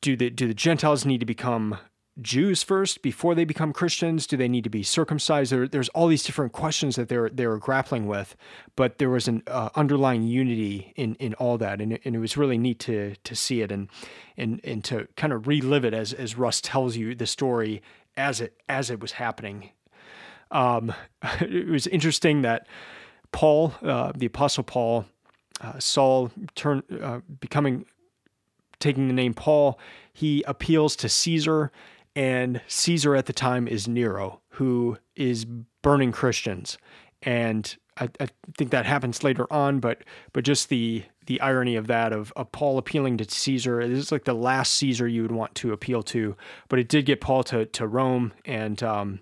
do 0.00 0.16
the 0.16 0.30
do 0.30 0.46
the 0.46 0.54
Gentiles 0.54 1.04
need 1.04 1.20
to 1.20 1.26
become 1.26 1.78
Jews 2.20 2.62
first 2.62 3.02
before 3.02 3.34
they 3.34 3.44
become 3.44 3.72
Christians? 3.72 4.26
Do 4.26 4.36
they 4.36 4.48
need 4.48 4.64
to 4.64 4.70
be 4.70 4.82
circumcised? 4.82 5.52
There, 5.52 5.68
there's 5.68 5.88
all 5.90 6.06
these 6.06 6.22
different 6.22 6.52
questions 6.52 6.96
that 6.96 7.08
they're 7.08 7.30
they 7.30 7.46
were 7.46 7.58
grappling 7.58 8.06
with, 8.06 8.36
but 8.76 8.98
there 8.98 9.10
was 9.10 9.28
an 9.28 9.42
uh, 9.46 9.70
underlying 9.74 10.24
unity 10.24 10.92
in 10.96 11.14
in 11.16 11.34
all 11.34 11.56
that, 11.58 11.80
and 11.80 11.94
it, 11.94 12.02
and 12.04 12.16
it 12.16 12.18
was 12.18 12.36
really 12.36 12.58
neat 12.58 12.78
to 12.80 13.14
to 13.22 13.34
see 13.34 13.62
it 13.62 13.70
and 13.70 13.88
and 14.36 14.60
and 14.64 14.84
to 14.84 15.08
kind 15.16 15.32
of 15.32 15.46
relive 15.46 15.84
it 15.84 15.94
as 15.94 16.12
as 16.12 16.36
Russ 16.36 16.60
tells 16.60 16.96
you 16.96 17.14
the 17.14 17.26
story 17.26 17.82
as 18.16 18.40
it 18.40 18.60
as 18.68 18.90
it 18.90 19.00
was 19.00 19.12
happening. 19.12 19.70
Um, 20.50 20.92
it 21.40 21.68
was 21.68 21.86
interesting 21.86 22.42
that 22.42 22.66
Paul, 23.32 23.74
uh, 23.82 24.12
the 24.14 24.26
Apostle 24.26 24.64
Paul, 24.64 25.06
uh, 25.60 25.78
Saul, 25.78 26.30
turn 26.54 26.82
uh, 27.00 27.20
becoming 27.40 27.86
taking 28.80 29.08
the 29.08 29.14
name 29.14 29.34
Paul, 29.34 29.78
he 30.12 30.42
appeals 30.46 30.96
to 30.96 31.08
Caesar 31.08 31.70
and 32.16 32.60
Caesar 32.66 33.14
at 33.14 33.26
the 33.26 33.32
time 33.32 33.68
is 33.68 33.86
Nero, 33.86 34.40
who 34.50 34.98
is 35.14 35.44
burning 35.82 36.12
Christians. 36.12 36.78
And 37.22 37.76
I, 37.98 38.08
I, 38.18 38.28
think 38.56 38.70
that 38.70 38.86
happens 38.86 39.22
later 39.22 39.50
on, 39.52 39.78
but 39.78 40.02
but 40.32 40.44
just 40.44 40.70
the 40.70 41.04
the 41.26 41.40
irony 41.40 41.76
of 41.76 41.86
that 41.88 42.12
of, 42.12 42.32
of 42.34 42.50
Paul 42.50 42.78
appealing 42.78 43.18
to 43.18 43.30
Caesar. 43.30 43.86
This 43.86 43.98
is 43.98 44.12
like 44.12 44.24
the 44.24 44.34
last 44.34 44.74
Caesar 44.74 45.06
you 45.06 45.22
would 45.22 45.32
want 45.32 45.54
to 45.56 45.72
appeal 45.72 46.02
to, 46.04 46.36
but 46.68 46.78
it 46.78 46.88
did 46.88 47.04
get 47.04 47.20
Paul 47.20 47.42
to 47.44 47.66
to 47.66 47.86
Rome, 47.86 48.32
and 48.44 48.82
um, 48.82 49.20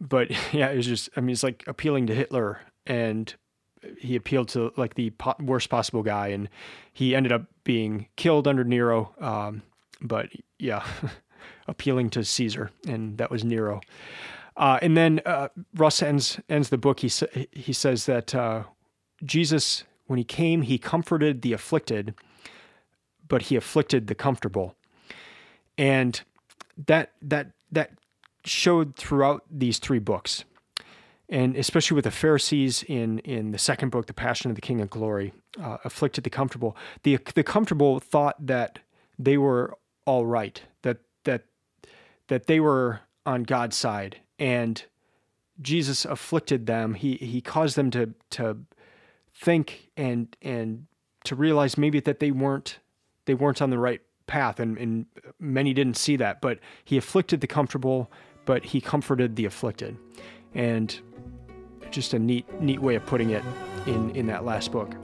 but 0.00 0.30
yeah, 0.52 0.70
it 0.70 0.76
was 0.76 0.86
just 0.86 1.10
I 1.16 1.20
mean 1.20 1.30
it's 1.30 1.44
like 1.44 1.64
appealing 1.66 2.08
to 2.08 2.14
Hitler, 2.14 2.60
and 2.86 3.32
he 3.98 4.16
appealed 4.16 4.48
to 4.50 4.72
like 4.76 4.94
the 4.94 5.10
po- 5.10 5.36
worst 5.38 5.70
possible 5.70 6.02
guy, 6.02 6.28
and 6.28 6.48
he 6.92 7.14
ended 7.14 7.30
up 7.30 7.46
being 7.62 8.08
killed 8.16 8.48
under 8.48 8.64
Nero. 8.64 9.14
Um, 9.20 9.62
but 10.00 10.30
yeah. 10.58 10.84
appealing 11.66 12.10
to 12.10 12.24
Caesar, 12.24 12.70
and 12.86 13.18
that 13.18 13.30
was 13.30 13.44
Nero. 13.44 13.80
Uh, 14.56 14.78
and 14.82 14.96
then 14.96 15.20
uh, 15.24 15.48
Russ 15.74 16.02
ends 16.02 16.40
ends 16.48 16.68
the 16.68 16.78
book. 16.78 17.00
He 17.00 17.10
he 17.52 17.72
says 17.72 18.06
that 18.06 18.34
uh, 18.34 18.64
Jesus, 19.24 19.84
when 20.06 20.18
he 20.18 20.24
came, 20.24 20.62
he 20.62 20.78
comforted 20.78 21.42
the 21.42 21.52
afflicted, 21.52 22.14
but 23.28 23.42
he 23.42 23.56
afflicted 23.56 24.08
the 24.08 24.16
comfortable, 24.16 24.74
and 25.76 26.20
that 26.86 27.12
that 27.22 27.52
that 27.70 27.92
showed 28.44 28.96
throughout 28.96 29.44
these 29.48 29.78
three 29.78 30.00
books, 30.00 30.44
and 31.28 31.56
especially 31.56 31.94
with 31.94 32.04
the 32.04 32.10
Pharisees 32.10 32.82
in 32.82 33.20
in 33.20 33.52
the 33.52 33.58
second 33.58 33.90
book, 33.90 34.06
the 34.06 34.12
Passion 34.12 34.50
of 34.50 34.56
the 34.56 34.60
King 34.60 34.80
of 34.80 34.90
Glory, 34.90 35.32
uh, 35.62 35.78
afflicted 35.84 36.24
the 36.24 36.30
comfortable. 36.30 36.76
The 37.04 37.18
the 37.34 37.44
comfortable 37.44 38.00
thought 38.00 38.44
that 38.44 38.80
they 39.18 39.38
were 39.38 39.76
all 40.04 40.26
right, 40.26 40.62
that 40.82 40.98
that 42.28 42.46
they 42.46 42.60
were 42.60 43.00
on 43.26 43.42
God's 43.42 43.76
side. 43.76 44.18
And 44.38 44.82
Jesus 45.60 46.04
afflicted 46.04 46.66
them. 46.66 46.94
He 46.94 47.14
he 47.16 47.40
caused 47.40 47.76
them 47.76 47.90
to 47.90 48.14
to 48.30 48.58
think 49.34 49.90
and 49.96 50.34
and 50.40 50.86
to 51.24 51.34
realize 51.34 51.76
maybe 51.76 52.00
that 52.00 52.20
they 52.20 52.30
weren't 52.30 52.78
they 53.24 53.34
weren't 53.34 53.60
on 53.60 53.70
the 53.70 53.78
right 53.78 54.00
path. 54.26 54.60
And, 54.60 54.78
and 54.78 55.06
many 55.40 55.74
didn't 55.74 55.96
see 55.96 56.16
that 56.16 56.40
but 56.40 56.60
he 56.84 56.96
afflicted 56.96 57.40
the 57.40 57.46
comfortable 57.46 58.10
but 58.44 58.64
he 58.64 58.80
comforted 58.80 59.36
the 59.36 59.44
afflicted. 59.44 59.96
And 60.54 60.98
just 61.90 62.14
a 62.14 62.18
neat 62.18 62.46
neat 62.60 62.80
way 62.80 62.94
of 62.94 63.04
putting 63.06 63.30
it 63.30 63.42
in 63.86 64.14
in 64.14 64.26
that 64.26 64.44
last 64.44 64.70
book 64.70 64.94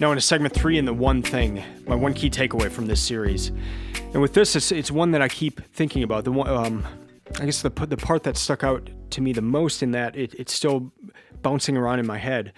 Now, 0.00 0.12
in 0.12 0.18
a 0.18 0.20
segment 0.20 0.54
three, 0.54 0.78
in 0.78 0.84
the 0.84 0.94
one 0.94 1.22
thing, 1.22 1.62
my 1.86 1.96
one 1.96 2.14
key 2.14 2.30
takeaway 2.30 2.70
from 2.70 2.86
this 2.86 3.00
series, 3.00 3.48
and 4.12 4.22
with 4.22 4.32
this, 4.32 4.54
it's, 4.54 4.70
it's 4.70 4.92
one 4.92 5.10
that 5.10 5.20
I 5.20 5.28
keep 5.28 5.60
thinking 5.72 6.04
about. 6.04 6.22
The 6.22 6.30
one, 6.30 6.48
um, 6.48 6.86
I 7.40 7.44
guess 7.44 7.62
the 7.62 7.70
the 7.70 7.96
part 7.96 8.22
that 8.22 8.36
stuck 8.36 8.62
out 8.62 8.90
to 9.10 9.20
me 9.20 9.32
the 9.32 9.42
most 9.42 9.82
in 9.82 9.90
that 9.92 10.14
it, 10.14 10.34
it's 10.34 10.52
still 10.52 10.92
bouncing 11.42 11.76
around 11.76 11.98
in 11.98 12.06
my 12.06 12.18
head, 12.18 12.52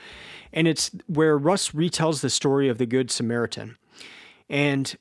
and 0.53 0.69
it's 0.69 0.91
where 1.07 1.39
Russ 1.39 1.71
retells 1.71 2.21
the 2.21 2.29
story 2.29 2.69
of 2.69 2.77
the 2.77 2.85
Good 2.85 3.11
Samaritan, 3.11 3.79
and 4.51 4.97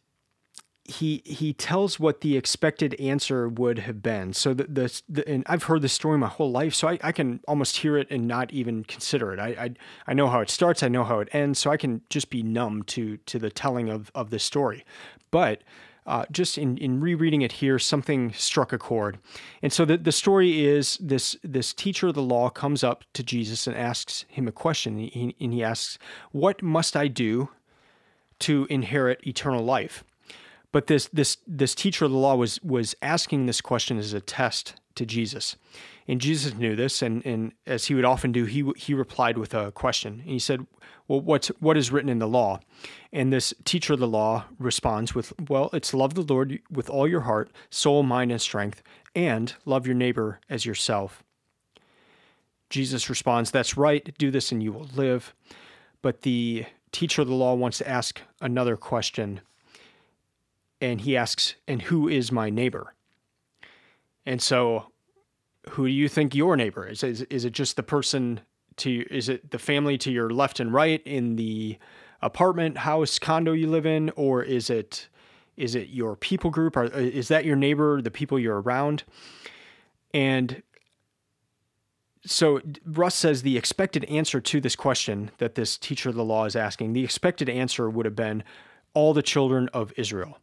he 0.90 1.22
he 1.24 1.54
tells 1.54 2.00
what 2.00 2.22
the 2.22 2.36
expected 2.36 3.00
answer 3.00 3.48
would 3.48 3.80
have 3.80 4.02
been. 4.02 4.34
So 4.34 4.54
the, 4.54 4.64
the, 4.64 5.02
the 5.08 5.30
and 5.30 5.44
I've 5.48 5.64
heard 5.64 5.82
this 5.82 5.94
story 5.94 6.18
my 6.18 6.28
whole 6.28 6.52
life, 6.52 6.74
so 6.74 6.88
I, 6.88 7.00
I 7.04 7.12
can 7.12 7.42
almost 7.48 7.78
hear 7.78 7.98
it 7.98 8.08
and 8.10 8.28
not 8.28 8.52
even 8.52 8.84
consider 8.84 9.32
it. 9.32 9.40
I, 9.40 9.48
I 9.48 9.74
I 10.08 10.14
know 10.14 10.28
how 10.28 10.40
it 10.40 10.50
starts, 10.50 10.82
I 10.82 10.88
know 10.88 11.04
how 11.04 11.20
it 11.20 11.30
ends, 11.32 11.60
so 11.60 11.70
I 11.72 11.78
can 11.78 12.02
just 12.10 12.30
be 12.30 12.42
numb 12.42 12.84
to 12.84 13.18
to 13.18 13.40
the 13.40 13.52
telling 13.52 13.90
of 13.90 14.12
of 14.16 14.32
this 14.32 14.44
story. 14.44 14.84
But 15.32 15.64
uh, 16.08 16.26
just 16.32 16.58
in, 16.58 16.76
in 16.78 17.00
rereading 17.00 17.44
it 17.44 17.52
here, 17.52 17.78
something 17.78 18.34
struck 18.34 18.74
a 18.74 18.80
chord. 18.80 19.20
And 19.62 19.72
so 19.72 19.86
the, 19.86 19.96
the 19.96 20.12
story 20.12 20.66
is 20.66 20.98
this 21.00 21.38
this 21.44 21.72
teacher 21.72 22.08
of 22.08 22.16
the 22.16 22.24
law 22.24 22.50
comes 22.50 22.84
up 22.84 23.04
to 23.14 23.22
Jesus 23.22 23.68
and 23.68 23.78
asks 23.78 24.26
him 24.28 24.48
a 24.48 24.52
question. 24.52 24.98
He, 24.98 25.36
and 25.40 25.54
he 25.54 25.64
asks, 25.64 26.00
What 26.32 26.64
must 26.64 26.98
I 26.98 27.10
do 27.10 27.50
to 28.40 28.66
inherit 28.72 29.26
eternal 29.28 29.64
life? 29.64 30.04
But 30.72 30.88
this 30.88 31.08
this 31.12 31.38
this 31.48 31.74
teacher 31.74 32.06
of 32.06 32.12
the 32.12 32.18
law 32.18 32.36
was 32.36 32.62
was 32.62 32.96
asking 33.02 33.46
this 33.46 33.62
question 33.62 33.98
as 33.98 34.14
a 34.14 34.22
test 34.22 34.76
to 34.96 35.06
Jesus. 35.06 35.56
And 36.08 36.20
Jesus 36.20 36.56
knew 36.56 36.76
this, 36.76 37.04
and, 37.04 37.24
and 37.26 37.54
as 37.68 37.86
he 37.86 37.94
would 37.94 38.06
often 38.06 38.32
do, 38.32 38.46
he 38.46 38.70
he 38.76 38.94
replied 38.94 39.38
with 39.38 39.54
a 39.54 39.72
question. 39.72 40.22
And 40.22 40.30
he 40.30 40.40
said, 40.40 40.66
Well, 41.08 41.22
what's 41.22 41.48
what 41.60 41.78
is 41.78 41.92
written 41.92 42.10
in 42.10 42.20
the 42.20 42.28
law? 42.28 42.60
And 43.12 43.32
this 43.32 43.54
teacher 43.64 43.94
of 43.94 44.00
the 44.00 44.08
law 44.08 44.46
responds 44.60 45.16
with, 45.16 45.34
Well, 45.50 45.70
it's 45.74 45.94
love 45.94 46.14
the 46.14 46.22
Lord 46.22 46.60
with 46.70 46.90
all 46.90 47.08
your 47.08 47.22
heart, 47.22 47.52
soul, 47.70 48.04
mind, 48.04 48.32
and 48.32 48.42
strength, 48.42 48.84
and 49.16 49.54
love 49.66 49.86
your 49.86 49.96
neighbor 49.96 50.40
as 50.50 50.66
yourself. 50.66 51.24
Jesus 52.70 53.10
responds, 53.10 53.52
That's 53.52 53.78
right, 53.78 54.16
do 54.18 54.32
this 54.32 54.52
and 54.52 54.62
you 54.62 54.72
will 54.72 54.90
live. 54.96 55.34
But 56.02 56.22
the 56.22 56.66
teacher 56.92 57.22
of 57.22 57.28
the 57.28 57.36
law 57.36 57.54
wants 57.56 57.80
to 57.80 57.88
ask 57.88 58.22
another 58.42 58.78
question 58.78 59.42
and 60.82 61.02
he 61.02 61.18
asks, 61.18 61.56
"And 61.68 61.84
who 61.84 62.08
is 62.08 62.32
my 62.32 62.50
neighbor?" 62.50 62.94
And 64.26 64.42
so, 64.42 64.92
who 65.72 65.88
do 65.88 65.92
you 65.92 66.08
think 66.08 66.36
your 66.36 66.56
neighbor 66.56 66.86
is? 66.86 67.04
Is, 67.04 67.22
is 67.24 67.46
it 67.46 67.54
just 67.54 67.76
the 67.76 67.84
person 67.84 68.42
to? 68.78 69.06
Is 69.10 69.30
it 69.30 69.52
the 69.52 69.60
family 69.60 69.98
to 70.00 70.12
your 70.12 70.30
left 70.30 70.60
and 70.60 70.74
right 70.74 71.02
in 71.06 71.36
the 71.36 71.78
apartment, 72.22 72.80
house, 72.80 73.18
condo 73.20 73.54
you 73.54 73.68
live 73.68 73.86
in, 73.86 74.10
or 74.16 74.44
is 74.44 74.70
it 74.70 75.08
is 75.60 75.76
it 75.76 75.90
your 75.90 76.16
people 76.16 76.50
group? 76.50 76.78
Or 76.78 76.86
is 76.86 77.28
that 77.28 77.46
your 77.46 77.58
neighbor, 77.58 78.02
the 78.02 78.10
people 78.10 78.40
you're 78.40 78.62
around? 78.62 79.04
And 80.14 80.64
so 82.26 82.62
Russ 82.86 83.16
says 83.16 83.42
the 83.42 83.58
expected 83.58 84.06
answer 84.06 84.40
to 84.40 84.62
this 84.62 84.76
question 84.76 85.32
that 85.38 85.56
this 85.56 85.78
teacher 85.78 86.10
of 86.10 86.16
the 86.16 86.24
law 86.24 86.46
is 86.46 86.56
asking, 86.56 86.94
the 86.94 87.04
expected 87.04 87.50
answer 87.50 87.90
would 87.90 88.06
have 88.06 88.16
been 88.16 88.44
all 88.94 89.14
the 89.14 89.22
children 89.22 89.70
of 89.74 89.94
Israel. 89.98 90.38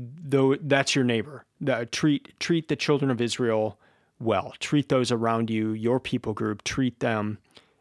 Though 0.00 0.54
that's 0.54 0.94
your 0.94 1.04
neighbor. 1.04 1.44
The, 1.60 1.86
treat 1.90 2.38
treat 2.38 2.68
the 2.68 2.76
children 2.76 3.10
of 3.10 3.20
Israel 3.20 3.78
well. 4.20 4.54
Treat 4.60 4.88
those 4.88 5.10
around 5.10 5.50
you, 5.50 5.72
your 5.72 5.98
people 5.98 6.34
group. 6.34 6.62
Treat 6.62 7.00
them 7.00 7.38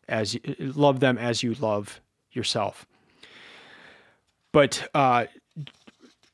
as 0.09 0.35
love 0.59 0.99
them 0.99 1.19
as 1.19 1.43
you 1.43 1.53
love 1.53 2.01
yourself. 2.31 2.87
But 4.51 4.89
uh, 4.95 5.25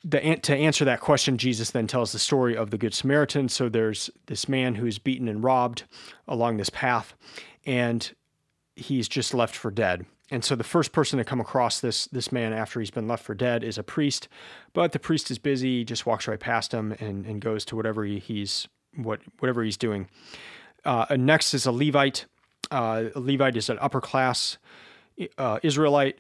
the, 0.04 0.38
to 0.44 0.56
answer 0.56 0.86
that 0.86 1.02
question, 1.02 1.38
Jesus 1.38 1.72
then 1.72 1.88
tells 1.88 2.12
the 2.12 2.20
story 2.20 2.56
of 2.56 2.70
the 2.70 2.78
Good 2.78 2.94
Samaritan. 2.94 3.50
So 3.50 3.68
there's 3.68 4.10
this 4.28 4.48
man 4.48 4.76
who's 4.76 5.00
beaten 5.00 5.28
and 5.28 5.44
robbed 5.44 5.84
along 6.28 6.58
this 6.58 6.70
path, 6.70 7.14
and 7.66 8.10
he's 8.76 9.10
just 9.10 9.34
left 9.34 9.56
for 9.56 9.72
dead. 9.72 10.06
And 10.34 10.44
so 10.44 10.56
the 10.56 10.64
first 10.64 10.94
person 10.94 11.20
to 11.20 11.24
come 11.24 11.40
across 11.40 11.80
this 11.80 12.08
this 12.08 12.32
man 12.32 12.54
after 12.54 12.80
he's 12.80 12.90
been 12.90 13.08
left 13.08 13.24
for 13.24 13.36
dead 13.36 13.64
is 13.64 13.78
a 13.78 13.84
priest, 13.84 14.28
but 14.74 14.92
the 14.92 14.98
priest 14.98 15.30
is 15.30 15.38
busy, 15.38 15.86
just 15.86 16.08
walks 16.08 16.28
right 16.28 16.40
past 16.40 16.74
him 16.74 16.96
and, 17.00 17.24
and 17.28 17.40
goes 17.40 17.64
to 17.66 17.76
whatever 17.76 18.04
he, 18.04 18.18
he's 18.18 18.68
what 18.96 19.22
whatever 19.38 19.64
he's 19.64 19.78
doing. 19.78 20.10
Uh, 20.86 21.06
next 21.20 21.54
is 21.54 21.68
a 21.68 21.72
Levite. 21.72 22.26
Uh, 22.72 23.04
a 23.14 23.20
Levite 23.20 23.56
is 23.56 23.70
an 23.70 23.78
upper 23.80 24.02
class 24.02 24.58
uh, 25.38 25.60
Israelite 25.62 26.18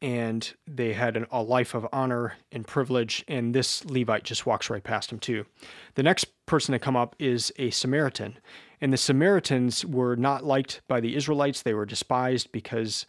and 0.00 0.54
they 0.68 0.92
had 0.92 1.16
an, 1.16 1.26
a 1.32 1.42
life 1.42 1.74
of 1.74 1.88
honor 1.92 2.34
and 2.52 2.66
privilege. 2.66 3.24
And 3.26 3.52
this 3.52 3.84
Levite 3.84 4.22
just 4.22 4.46
walks 4.46 4.70
right 4.70 4.84
past 4.84 5.10
him, 5.10 5.18
too. 5.18 5.46
The 5.94 6.02
next 6.02 6.26
person 6.44 6.72
to 6.72 6.78
come 6.78 6.96
up 6.96 7.16
is 7.18 7.52
a 7.58 7.70
Samaritan. 7.70 8.38
And 8.80 8.92
the 8.92 8.98
Samaritans 8.98 9.86
were 9.86 10.14
not 10.14 10.44
liked 10.44 10.82
by 10.86 11.00
the 11.00 11.16
Israelites, 11.16 11.62
they 11.62 11.74
were 11.74 11.86
despised 11.86 12.52
because 12.52 13.06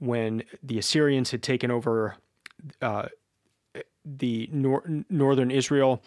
when 0.00 0.42
the 0.62 0.78
Assyrians 0.78 1.30
had 1.30 1.42
taken 1.42 1.70
over 1.70 2.16
uh, 2.82 3.06
the 4.04 4.48
nor- 4.52 4.84
northern 5.08 5.50
Israel, 5.50 6.02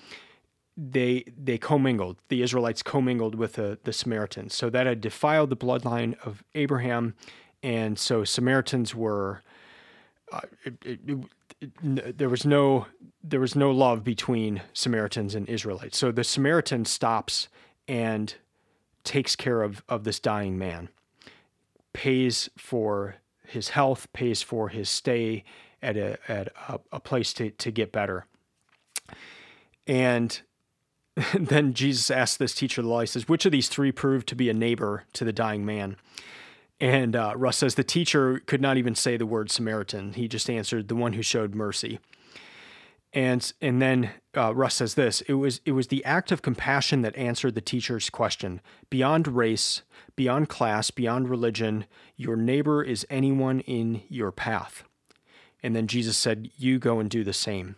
they 0.76 1.24
they 1.42 1.58
commingled. 1.58 2.18
The 2.28 2.42
Israelites 2.42 2.84
commingled 2.84 3.36
with 3.36 3.54
the, 3.54 3.80
the 3.84 3.94
Samaritans, 3.94 4.54
so 4.54 4.70
that 4.72 4.86
had 4.88 5.00
defiled 5.00 5.50
the 5.50 5.56
bloodline 5.56 6.16
of 6.26 6.44
Abraham, 6.56 7.14
and 7.62 7.98
so 7.98 8.24
Samaritans 8.24 8.94
were 8.96 9.44
uh, 10.32 10.42
it, 10.66 10.74
it, 10.84 11.00
it, 11.62 12.18
there 12.18 12.30
was 12.30 12.46
no 12.46 12.88
there 13.24 13.40
was 13.40 13.56
no 13.56 13.72
love 13.72 14.04
between 14.04 14.62
Samaritans 14.74 15.36
and 15.36 15.48
Israelites. 15.48 15.98
So 15.98 16.12
the 16.12 16.24
Samaritan 16.24 16.86
stops 16.86 17.48
and 17.88 18.34
takes 19.04 19.36
care 19.36 19.62
of 19.62 19.84
of 19.88 20.04
this 20.04 20.20
dying 20.20 20.58
man, 20.58 20.90
pays 21.94 22.50
for 22.58 23.18
his 23.54 23.70
health, 23.70 24.12
pays 24.14 24.42
for 24.42 24.70
his 24.70 24.90
stay 24.90 25.44
at 25.82 25.98
a 25.98 26.18
at 26.28 26.50
a, 26.68 26.80
a 26.92 27.00
place 27.00 27.34
to 27.34 27.50
to 27.50 27.72
get 27.72 27.92
better. 27.92 28.26
And 29.88 30.42
then 31.40 31.74
Jesus 31.74 32.10
asks 32.10 32.38
this 32.38 32.56
teacher 32.56 32.82
of 32.82 32.86
the 32.86 32.92
law, 32.92 33.02
he 33.02 33.08
says, 33.08 33.28
Which 33.28 33.46
of 33.46 33.52
these 33.52 33.70
three 33.70 33.92
proved 33.92 34.28
to 34.30 34.36
be 34.36 34.50
a 34.50 34.54
neighbor 34.54 35.06
to 35.14 35.24
the 35.24 35.34
dying 35.34 35.66
man? 35.66 35.98
And 36.80 37.16
uh, 37.16 37.34
Russ 37.36 37.58
says 37.58 37.76
the 37.76 37.84
teacher 37.84 38.42
could 38.46 38.62
not 38.62 38.78
even 38.78 38.96
say 38.96 39.16
the 39.16 39.26
word 39.26 39.52
Samaritan. 39.52 40.14
He 40.14 40.28
just 40.28 40.50
answered 40.50 40.88
the 40.88 40.96
one 40.96 41.14
who 41.14 41.22
showed 41.22 41.56
mercy. 41.56 42.00
And 43.14 43.54
and 43.62 43.82
then 43.82 44.10
uh, 44.36 44.56
Russ 44.56 44.76
says 44.76 44.96
this: 44.96 45.22
it 45.22 45.34
was 45.34 45.62
it 45.66 45.74
was 45.74 45.88
the 45.88 46.04
act 46.04 46.32
of 46.32 46.42
compassion 46.42 47.02
that 47.04 47.16
answered 47.16 47.56
the 47.56 47.62
teacher's 47.62 48.10
question. 48.10 48.62
Beyond 48.90 49.28
race, 49.28 49.84
beyond 50.16 50.50
class, 50.50 50.90
beyond 50.90 51.30
religion, 51.30 51.86
your 52.16 52.36
neighbor 52.36 52.84
is 52.84 53.06
anyone 53.10 53.60
in 53.62 54.02
your 54.10 54.32
path. 54.32 54.84
And 55.62 55.76
then 55.76 55.88
Jesus 55.88 56.18
said, 56.18 56.50
"You 56.58 56.80
go 56.80 57.00
and 57.00 57.10
do 57.10 57.24
the 57.24 57.34
same." 57.34 57.76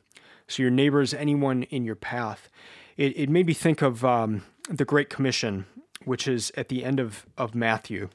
So 0.47 0.63
your 0.63 0.71
neighbor 0.71 1.01
is 1.01 1.13
anyone 1.13 1.63
in 1.63 1.83
your 1.83 1.95
path. 1.95 2.49
It, 2.97 3.17
it 3.17 3.29
made 3.29 3.47
me 3.47 3.53
think 3.53 3.81
of 3.81 4.05
um, 4.05 4.43
the 4.69 4.85
Great 4.85 5.09
Commission, 5.09 5.65
which 6.05 6.27
is 6.27 6.51
at 6.55 6.69
the 6.69 6.85
end 6.85 6.99
of 6.99 7.25
of 7.37 7.55
Matthew 7.55 8.09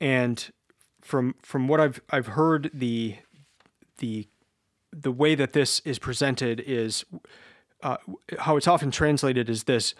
and 0.00 0.52
from 1.00 1.34
from 1.42 1.68
what 1.68 1.80
I've 1.80 2.00
I've 2.10 2.28
heard 2.28 2.70
the 2.72 3.16
the 3.98 4.26
the 4.92 5.12
way 5.12 5.34
that 5.34 5.52
this 5.52 5.80
is 5.80 5.98
presented 5.98 6.60
is 6.60 7.04
uh, 7.82 7.96
how 8.38 8.56
it's 8.56 8.68
often 8.68 8.90
translated 8.90 9.48
is 9.48 9.64
this 9.64 9.94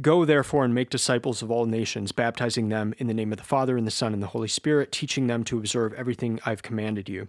Go 0.00 0.24
therefore 0.24 0.64
and 0.64 0.74
make 0.74 0.88
disciples 0.88 1.42
of 1.42 1.50
all 1.50 1.66
nations, 1.66 2.12
baptizing 2.12 2.70
them 2.70 2.94
in 2.96 3.08
the 3.08 3.14
name 3.14 3.30
of 3.30 3.36
the 3.36 3.44
Father 3.44 3.76
and 3.76 3.86
the 3.86 3.90
Son 3.90 4.14
and 4.14 4.22
the 4.22 4.28
Holy 4.28 4.48
Spirit, 4.48 4.90
teaching 4.90 5.26
them 5.26 5.44
to 5.44 5.58
observe 5.58 5.92
everything 5.92 6.40
I've 6.46 6.62
commanded 6.62 7.10
you. 7.10 7.28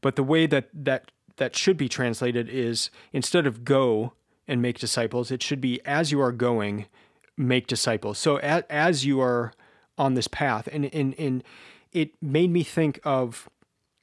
But 0.00 0.16
the 0.16 0.22
way 0.22 0.46
that 0.46 0.70
that 0.72 1.10
that 1.36 1.54
should 1.54 1.76
be 1.76 1.88
translated 1.88 2.48
is 2.48 2.90
instead 3.12 3.46
of 3.46 3.62
go 3.62 4.14
and 4.46 4.62
make 4.62 4.78
disciples, 4.78 5.30
it 5.30 5.42
should 5.42 5.60
be 5.60 5.84
as 5.84 6.10
you 6.10 6.20
are 6.20 6.32
going, 6.32 6.86
make 7.36 7.66
disciples. 7.66 8.18
So 8.18 8.36
as, 8.38 8.64
as 8.70 9.04
you 9.04 9.20
are 9.20 9.52
on 9.98 10.14
this 10.14 10.28
path. 10.28 10.68
And, 10.72 10.92
and, 10.94 11.14
and 11.18 11.44
it 11.92 12.12
made 12.22 12.50
me 12.50 12.62
think 12.62 13.00
of, 13.04 13.48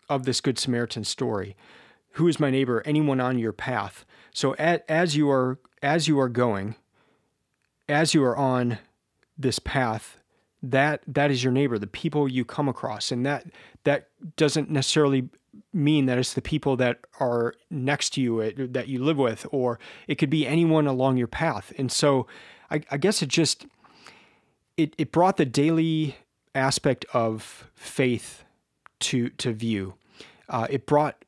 of 0.10 0.26
this 0.26 0.41
Good 0.41 0.60
Samaritan 0.60 1.06
story. 1.06 1.56
Who 2.15 2.28
is 2.30 2.39
my 2.39 2.49
neighbor? 2.49 2.82
Anyone 2.86 3.19
on 3.19 3.39
your 3.39 3.51
path. 3.51 4.06
So 4.34 4.56
at, 4.56 4.86
as 4.89 5.15
you 5.15 5.30
are 5.30 5.60
as 5.82 6.08
you 6.08 6.19
are 6.19 6.30
going, 6.30 6.75
as 7.88 8.13
you 8.13 8.23
are 8.23 8.36
on 8.36 8.80
this 9.38 9.60
path, 9.60 10.17
that 10.63 11.01
that 11.08 11.30
is 11.30 11.43
your 11.43 11.51
neighbor, 11.51 11.78
the 11.78 11.88
people 11.88 12.28
you 12.28 12.45
come 12.45 12.69
across, 12.69 13.12
and 13.12 13.25
that 13.25 13.45
that 13.84 14.08
doesn't 14.38 14.69
necessarily 14.69 15.30
mean 15.73 16.06
that 16.06 16.17
it's 16.17 16.34
the 16.34 16.41
people 16.41 16.78
that 16.78 16.99
are 17.19 17.54
next 17.69 18.12
to 18.12 18.21
you 18.21 18.54
that 18.69 18.88
you 18.88 19.04
live 19.04 19.17
with, 19.17 19.45
or 19.51 19.78
it 20.08 20.15
could 20.15 20.30
be 20.30 20.47
anyone 20.47 20.88
along 20.88 21.17
your 21.17 21.28
path. 21.28 21.73
And 21.78 21.91
so, 21.91 22.28
I, 22.71 22.82
I 22.89 22.97
guess 22.97 23.21
it 23.21 23.30
just 23.30 23.65
it, 24.78 24.95
it 24.97 25.12
brought 25.12 25.36
the 25.36 25.45
daily 25.45 26.15
aspect 26.54 27.06
of 27.13 27.69
faith 27.75 28.45
to 29.01 29.30
to 29.32 29.51
view. 29.51 29.95
Uh, 30.47 30.67
it 30.69 30.86
brought 30.86 31.25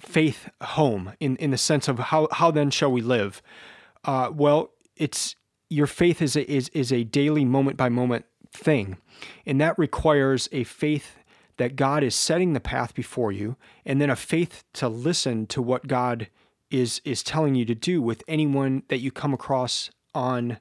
faith 0.00 0.48
home 0.60 1.12
in, 1.20 1.36
in 1.36 1.50
the 1.50 1.58
sense 1.58 1.88
of 1.88 1.98
how, 1.98 2.28
how 2.32 2.50
then 2.50 2.70
shall 2.70 2.90
we 2.90 3.00
live? 3.00 3.42
Uh, 4.04 4.30
well, 4.32 4.70
it's 4.96 5.36
your 5.68 5.86
faith 5.86 6.22
is 6.22 6.36
a, 6.36 6.50
is 6.50 6.68
is 6.70 6.92
a 6.92 7.04
daily 7.04 7.44
moment 7.44 7.76
by 7.76 7.88
moment 7.88 8.26
thing, 8.52 8.98
and 9.46 9.60
that 9.60 9.78
requires 9.78 10.48
a 10.52 10.64
faith 10.64 11.18
that 11.56 11.76
God 11.76 12.02
is 12.02 12.14
setting 12.14 12.52
the 12.52 12.60
path 12.60 12.94
before 12.94 13.32
you, 13.32 13.56
and 13.84 14.00
then 14.00 14.10
a 14.10 14.16
faith 14.16 14.64
to 14.74 14.88
listen 14.88 15.46
to 15.48 15.62
what 15.62 15.86
God 15.86 16.28
is 16.70 17.00
is 17.04 17.22
telling 17.22 17.54
you 17.54 17.64
to 17.64 17.74
do 17.74 18.02
with 18.02 18.22
anyone 18.28 18.82
that 18.88 18.98
you 18.98 19.10
come 19.10 19.34
across 19.34 19.90
on 20.14 20.58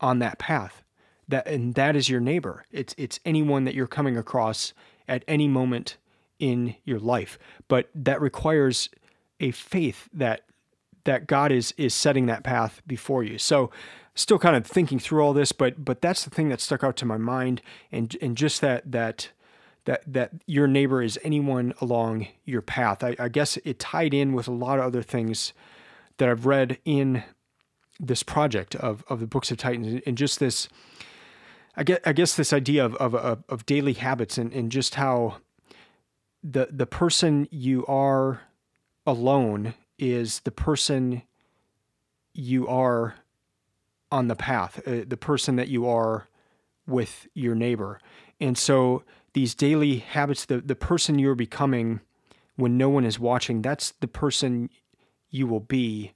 on 0.00 0.18
that 0.20 0.38
path. 0.38 0.82
That 1.28 1.46
and 1.46 1.74
that 1.74 1.94
is 1.94 2.08
your 2.08 2.20
neighbor. 2.20 2.64
It's 2.72 2.94
it's 2.98 3.20
anyone 3.24 3.64
that 3.64 3.74
you're 3.74 3.86
coming 3.86 4.16
across 4.16 4.72
at 5.06 5.24
any 5.28 5.48
moment 5.48 5.96
in 6.40 6.74
your 6.84 6.98
life. 6.98 7.38
But 7.68 7.88
that 7.94 8.20
requires 8.20 8.88
a 9.38 9.52
faith 9.52 10.08
that 10.12 10.42
that 11.04 11.26
God 11.26 11.52
is 11.52 11.72
is 11.76 11.94
setting 11.94 12.26
that 12.26 12.42
path 12.42 12.82
before 12.86 13.22
you. 13.22 13.38
So 13.38 13.70
still 14.14 14.38
kind 14.38 14.56
of 14.56 14.66
thinking 14.66 14.98
through 14.98 15.22
all 15.22 15.32
this, 15.32 15.52
but 15.52 15.84
but 15.84 16.02
that's 16.02 16.24
the 16.24 16.30
thing 16.30 16.48
that 16.48 16.60
stuck 16.60 16.82
out 16.82 16.96
to 16.96 17.06
my 17.06 17.16
mind 17.16 17.62
and 17.92 18.16
and 18.20 18.36
just 18.36 18.60
that 18.60 18.90
that 18.90 19.30
that 19.84 20.02
that 20.06 20.32
your 20.46 20.66
neighbor 20.66 21.02
is 21.02 21.18
anyone 21.22 21.72
along 21.80 22.26
your 22.44 22.62
path. 22.62 23.02
I, 23.02 23.16
I 23.18 23.28
guess 23.28 23.56
it 23.58 23.78
tied 23.78 24.12
in 24.12 24.32
with 24.32 24.48
a 24.48 24.52
lot 24.52 24.78
of 24.78 24.84
other 24.84 25.02
things 25.02 25.52
that 26.18 26.28
I've 26.28 26.46
read 26.46 26.78
in 26.84 27.22
this 27.98 28.22
project 28.22 28.74
of 28.74 29.04
of 29.08 29.20
the 29.20 29.26
books 29.26 29.50
of 29.50 29.58
Titans 29.58 30.02
and 30.06 30.18
just 30.18 30.38
this 30.38 30.68
I 31.76 31.84
guess, 31.84 32.00
I 32.04 32.12
guess 32.12 32.34
this 32.34 32.52
idea 32.52 32.84
of, 32.84 32.94
of, 32.96 33.14
of 33.48 33.64
daily 33.64 33.92
habits 33.92 34.36
and, 34.38 34.52
and 34.52 34.70
just 34.72 34.96
how 34.96 35.36
the 36.42 36.68
the 36.70 36.86
person 36.86 37.48
you 37.50 37.84
are 37.86 38.42
alone 39.06 39.74
is 39.98 40.40
the 40.40 40.50
person 40.50 41.22
you 42.32 42.66
are 42.68 43.14
on 44.10 44.28
the 44.28 44.36
path, 44.36 44.80
uh, 44.86 45.04
the 45.06 45.16
person 45.16 45.56
that 45.56 45.68
you 45.68 45.86
are 45.86 46.26
with 46.86 47.28
your 47.34 47.54
neighbor. 47.54 48.00
And 48.40 48.56
so 48.56 49.04
these 49.34 49.54
daily 49.54 49.98
habits, 49.98 50.46
the, 50.46 50.60
the 50.60 50.74
person 50.74 51.18
you're 51.18 51.34
becoming 51.34 52.00
when 52.56 52.76
no 52.76 52.88
one 52.88 53.04
is 53.04 53.18
watching, 53.18 53.62
that's 53.62 53.92
the 54.00 54.08
person 54.08 54.70
you 55.30 55.46
will 55.46 55.60
be 55.60 56.12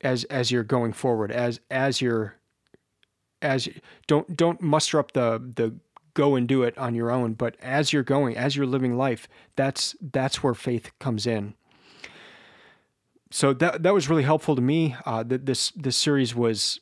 as 0.00 0.24
as 0.24 0.50
you're 0.50 0.62
going 0.62 0.92
forward 0.92 1.32
as 1.32 1.60
as 1.70 2.00
you're 2.00 2.36
as 3.42 3.68
don't 4.06 4.36
don't 4.36 4.60
muster 4.60 4.98
up 4.98 5.12
the 5.12 5.42
the 5.56 5.74
go 6.18 6.34
and 6.34 6.48
do 6.48 6.64
it 6.64 6.76
on 6.76 6.94
your 6.94 7.10
own 7.10 7.32
but 7.32 7.56
as 7.62 7.92
you're 7.92 8.02
going 8.02 8.36
as 8.36 8.56
you're 8.56 8.66
living 8.66 8.96
life 8.96 9.28
that's 9.54 9.94
that's 10.00 10.42
where 10.42 10.54
faith 10.54 10.90
comes 10.98 11.26
in 11.26 11.54
so 13.30 13.52
that 13.52 13.82
that 13.84 13.94
was 13.94 14.10
really 14.10 14.24
helpful 14.24 14.56
to 14.56 14.62
me 14.62 14.96
uh, 15.06 15.22
that 15.22 15.46
this 15.46 15.70
this 15.76 15.96
series 15.96 16.34
was 16.34 16.80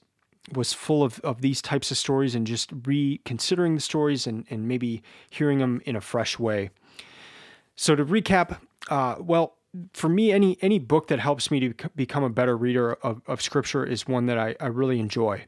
was 0.54 0.72
full 0.72 1.02
of, 1.02 1.18
of 1.20 1.40
these 1.40 1.60
types 1.60 1.90
of 1.90 1.98
stories 1.98 2.34
and 2.34 2.46
just 2.46 2.70
reconsidering 2.84 3.74
the 3.74 3.80
stories 3.80 4.26
and, 4.26 4.46
and 4.48 4.68
maybe 4.68 5.02
hearing 5.28 5.58
them 5.58 5.82
in 5.84 5.96
a 5.96 6.00
fresh 6.00 6.38
way. 6.38 6.70
So 7.74 7.96
to 7.96 8.04
recap, 8.04 8.58
uh, 8.88 9.16
well, 9.18 9.56
for 9.92 10.08
me, 10.08 10.32
any 10.32 10.56
any 10.62 10.78
book 10.78 11.08
that 11.08 11.18
helps 11.18 11.50
me 11.50 11.60
to 11.60 11.74
become 11.94 12.24
a 12.24 12.30
better 12.30 12.56
reader 12.56 12.94
of, 13.02 13.20
of 13.26 13.42
Scripture 13.42 13.84
is 13.84 14.06
one 14.06 14.26
that 14.26 14.38
I, 14.38 14.54
I 14.60 14.66
really 14.66 15.00
enjoy. 15.00 15.44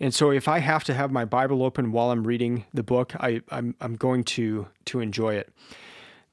And 0.00 0.14
so, 0.14 0.30
if 0.30 0.48
I 0.48 0.60
have 0.60 0.82
to 0.84 0.94
have 0.94 1.12
my 1.12 1.26
Bible 1.26 1.62
open 1.62 1.92
while 1.92 2.10
I'm 2.10 2.26
reading 2.26 2.64
the 2.72 2.82
book, 2.82 3.14
I, 3.16 3.42
I'm 3.50 3.74
I'm 3.80 3.96
going 3.96 4.24
to 4.24 4.66
to 4.86 5.00
enjoy 5.00 5.34
it. 5.34 5.52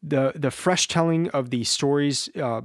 the 0.02 0.32
The 0.34 0.52
fresh 0.52 0.88
telling 0.88 1.30
of 1.32 1.50
these 1.50 1.70
stories, 1.70 2.30
uh, 2.38 2.62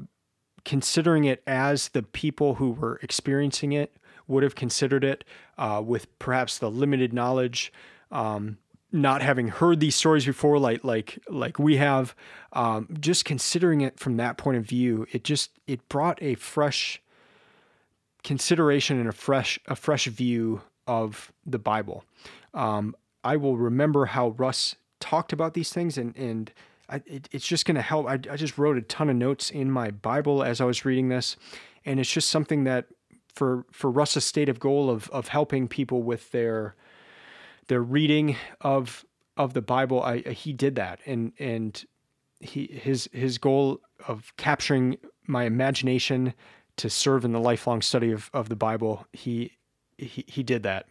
considering 0.65 1.25
it 1.25 1.43
as 1.47 1.88
the 1.88 2.05
people 2.05 2.55
who 2.55 2.71
were 2.71 3.01
experiencing 3.03 3.73
it 3.73 3.97
would 4.29 4.45
have 4.45 4.55
considered 4.55 5.03
it, 5.03 5.25
uh, 5.59 5.83
with 5.85 6.17
perhaps 6.21 6.59
the 6.59 6.71
limited 6.71 7.12
knowledge. 7.12 7.73
Um, 8.12 8.59
not 8.95 9.23
having 9.23 9.49
heard 9.49 9.81
these 9.81 9.97
stories 9.97 10.27
before, 10.27 10.59
like 10.59 10.85
like 10.85 11.19
like 11.29 11.59
we 11.59 11.79
have, 11.79 12.15
um, 12.53 12.88
just 13.01 13.25
considering 13.25 13.81
it 13.81 13.99
from 13.99 14.19
that 14.19 14.37
point 14.37 14.59
of 14.59 14.65
view, 14.65 15.07
it 15.11 15.25
just 15.25 15.51
it 15.67 15.88
brought 15.88 16.23
a 16.23 16.35
fresh 16.37 17.03
consideration 18.23 19.01
and 19.01 19.09
a 19.09 19.12
fresh 19.12 19.59
a 19.67 19.75
fresh 19.75 20.07
view 20.07 20.61
of 20.87 21.33
the 21.45 21.59
Bible. 21.59 22.05
Um, 22.55 22.95
I 23.25 23.37
will 23.37 23.57
remember 23.57 24.07
how 24.07 24.31
Russ 24.31 24.77
talked 25.01 25.33
about 25.33 25.55
these 25.55 25.73
things, 25.73 25.99
and 25.99 26.16
and 26.16 26.53
I, 26.88 27.03
it, 27.07 27.29
it's 27.33 27.47
just 27.47 27.66
going 27.66 27.77
to 27.77 27.83
help. 27.83 28.07
I, 28.07 28.14
I 28.14 28.37
just 28.37 28.59
wrote 28.59 28.77
a 28.77 28.83
ton 28.83 29.09
of 29.09 29.16
notes 29.16 29.51
in 29.51 29.71
my 29.71 29.90
Bible 29.90 30.42
as 30.42 30.61
I 30.61 30.64
was 30.64 30.85
reading 30.85 31.09
this, 31.09 31.37
and 31.85 32.01
it's 32.01 32.12
just 32.12 32.29
something 32.29 32.64
that 32.64 32.87
for 33.35 33.64
for 33.71 33.90
Russ's 33.90 34.25
stated 34.25 34.61
goal 34.61 34.90
of 34.90 35.09
of 35.11 35.29
helping 35.29 35.68
people 35.68 36.03
with 36.03 36.31
their 36.33 36.75
their 37.68 37.83
reading 37.83 38.37
of 38.61 39.05
of 39.37 39.55
the 39.55 39.62
Bible, 39.62 40.03
I, 40.03 40.18
he 40.18 40.53
did 40.53 40.75
that, 40.77 41.01
and 41.07 41.33
and 41.38 41.85
he 42.40 42.66
his 42.66 43.09
his 43.12 43.38
goal 43.38 43.81
of 44.09 44.33
capturing 44.37 44.99
my 45.27 45.45
imagination 45.45 46.35
to 46.77 46.90
serve 46.90 47.25
in 47.25 47.33
the 47.33 47.40
lifelong 47.40 47.83
study 47.83 48.11
of, 48.12 48.31
of 48.33 48.49
the 48.49 48.57
Bible, 48.57 49.07
he 49.12 49.53
he, 50.03 50.25
he 50.27 50.43
did 50.43 50.62
that. 50.62 50.87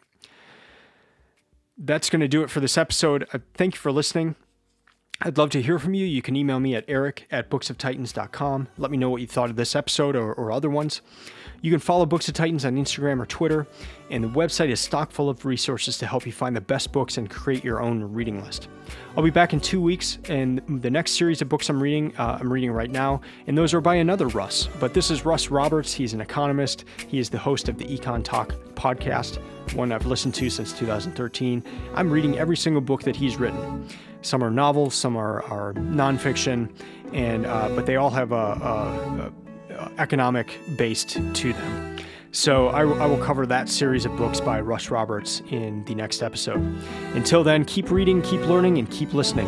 That's 1.77 2.09
going 2.09 2.19
to 2.19 2.27
do 2.27 2.43
it 2.43 2.49
for 2.49 2.59
this 2.59 2.77
episode. 2.77 3.27
Uh, 3.33 3.39
thank 3.53 3.75
you 3.75 3.79
for 3.79 3.91
listening. 3.91 4.35
I'd 5.23 5.37
love 5.37 5.51
to 5.51 5.61
hear 5.61 5.77
from 5.77 5.93
you. 5.93 6.03
You 6.03 6.23
can 6.23 6.35
email 6.35 6.59
me 6.59 6.73
at 6.73 6.83
eric 6.87 7.27
at 7.29 7.47
booksoftitans.com. 7.51 8.67
Let 8.79 8.89
me 8.89 8.97
know 8.97 9.11
what 9.11 9.21
you 9.21 9.27
thought 9.27 9.51
of 9.51 9.55
this 9.55 9.75
episode 9.75 10.15
or, 10.15 10.33
or 10.33 10.51
other 10.51 10.69
ones. 10.69 11.01
You 11.61 11.69
can 11.69 11.79
follow 11.79 12.07
Books 12.07 12.27
of 12.27 12.33
Titans 12.33 12.65
on 12.65 12.75
Instagram 12.75 13.21
or 13.21 13.27
Twitter, 13.27 13.67
and 14.09 14.23
the 14.23 14.27
website 14.27 14.69
is 14.69 14.79
stock 14.79 15.11
full 15.11 15.29
of 15.29 15.45
resources 15.45 15.99
to 15.99 16.07
help 16.07 16.25
you 16.25 16.31
find 16.31 16.55
the 16.55 16.61
best 16.61 16.91
books 16.91 17.19
and 17.19 17.29
create 17.29 17.63
your 17.63 17.83
own 17.83 18.01
reading 18.01 18.43
list. 18.43 18.67
I'll 19.15 19.23
be 19.23 19.29
back 19.29 19.53
in 19.53 19.59
two 19.59 19.79
weeks, 19.79 20.17
and 20.27 20.59
the 20.81 20.89
next 20.89 21.11
series 21.11 21.39
of 21.43 21.49
books 21.49 21.69
I'm 21.69 21.81
reading, 21.81 22.17
uh, 22.17 22.39
I'm 22.41 22.51
reading 22.51 22.71
right 22.71 22.89
now, 22.89 23.21
and 23.45 23.55
those 23.55 23.75
are 23.75 23.81
by 23.81 23.95
another 23.95 24.27
Russ. 24.29 24.69
But 24.79 24.95
this 24.95 25.11
is 25.11 25.23
Russ 25.23 25.51
Roberts. 25.51 25.93
He's 25.93 26.13
an 26.15 26.21
economist. 26.21 26.85
He 27.07 27.19
is 27.19 27.29
the 27.29 27.37
host 27.37 27.69
of 27.69 27.77
the 27.77 27.85
Econ 27.85 28.23
Talk 28.23 28.55
podcast, 28.73 29.37
one 29.75 29.91
I've 29.91 30.07
listened 30.07 30.33
to 30.35 30.49
since 30.49 30.73
2013. 30.73 31.63
I'm 31.93 32.09
reading 32.09 32.39
every 32.39 32.57
single 32.57 32.81
book 32.81 33.03
that 33.03 33.15
he's 33.15 33.37
written. 33.37 33.87
Some 34.21 34.43
are 34.43 34.51
novels, 34.51 34.93
some 34.93 35.17
are, 35.17 35.43
are 35.43 35.73
nonfiction, 35.73 36.69
and 37.13 37.45
uh, 37.45 37.69
but 37.69 37.85
they 37.85 37.95
all 37.95 38.11
have 38.11 38.31
a, 38.31 38.35
a, 38.35 39.33
a 39.73 39.91
economic 39.97 40.59
based 40.77 41.19
to 41.33 41.53
them. 41.53 41.97
So 42.31 42.67
I, 42.67 42.81
I, 42.81 43.05
will 43.07 43.17
cover 43.17 43.45
that 43.47 43.67
series 43.67 44.05
of 44.05 44.15
books 44.15 44.39
by 44.39 44.61
Russ 44.61 44.89
Roberts 44.89 45.41
in 45.49 45.83
the 45.83 45.95
next 45.95 46.21
episode. 46.21 46.61
Until 47.13 47.43
then, 47.43 47.65
keep 47.65 47.91
reading, 47.91 48.21
keep 48.21 48.39
learning, 48.41 48.77
and 48.77 48.89
keep 48.89 49.13
listening. 49.13 49.47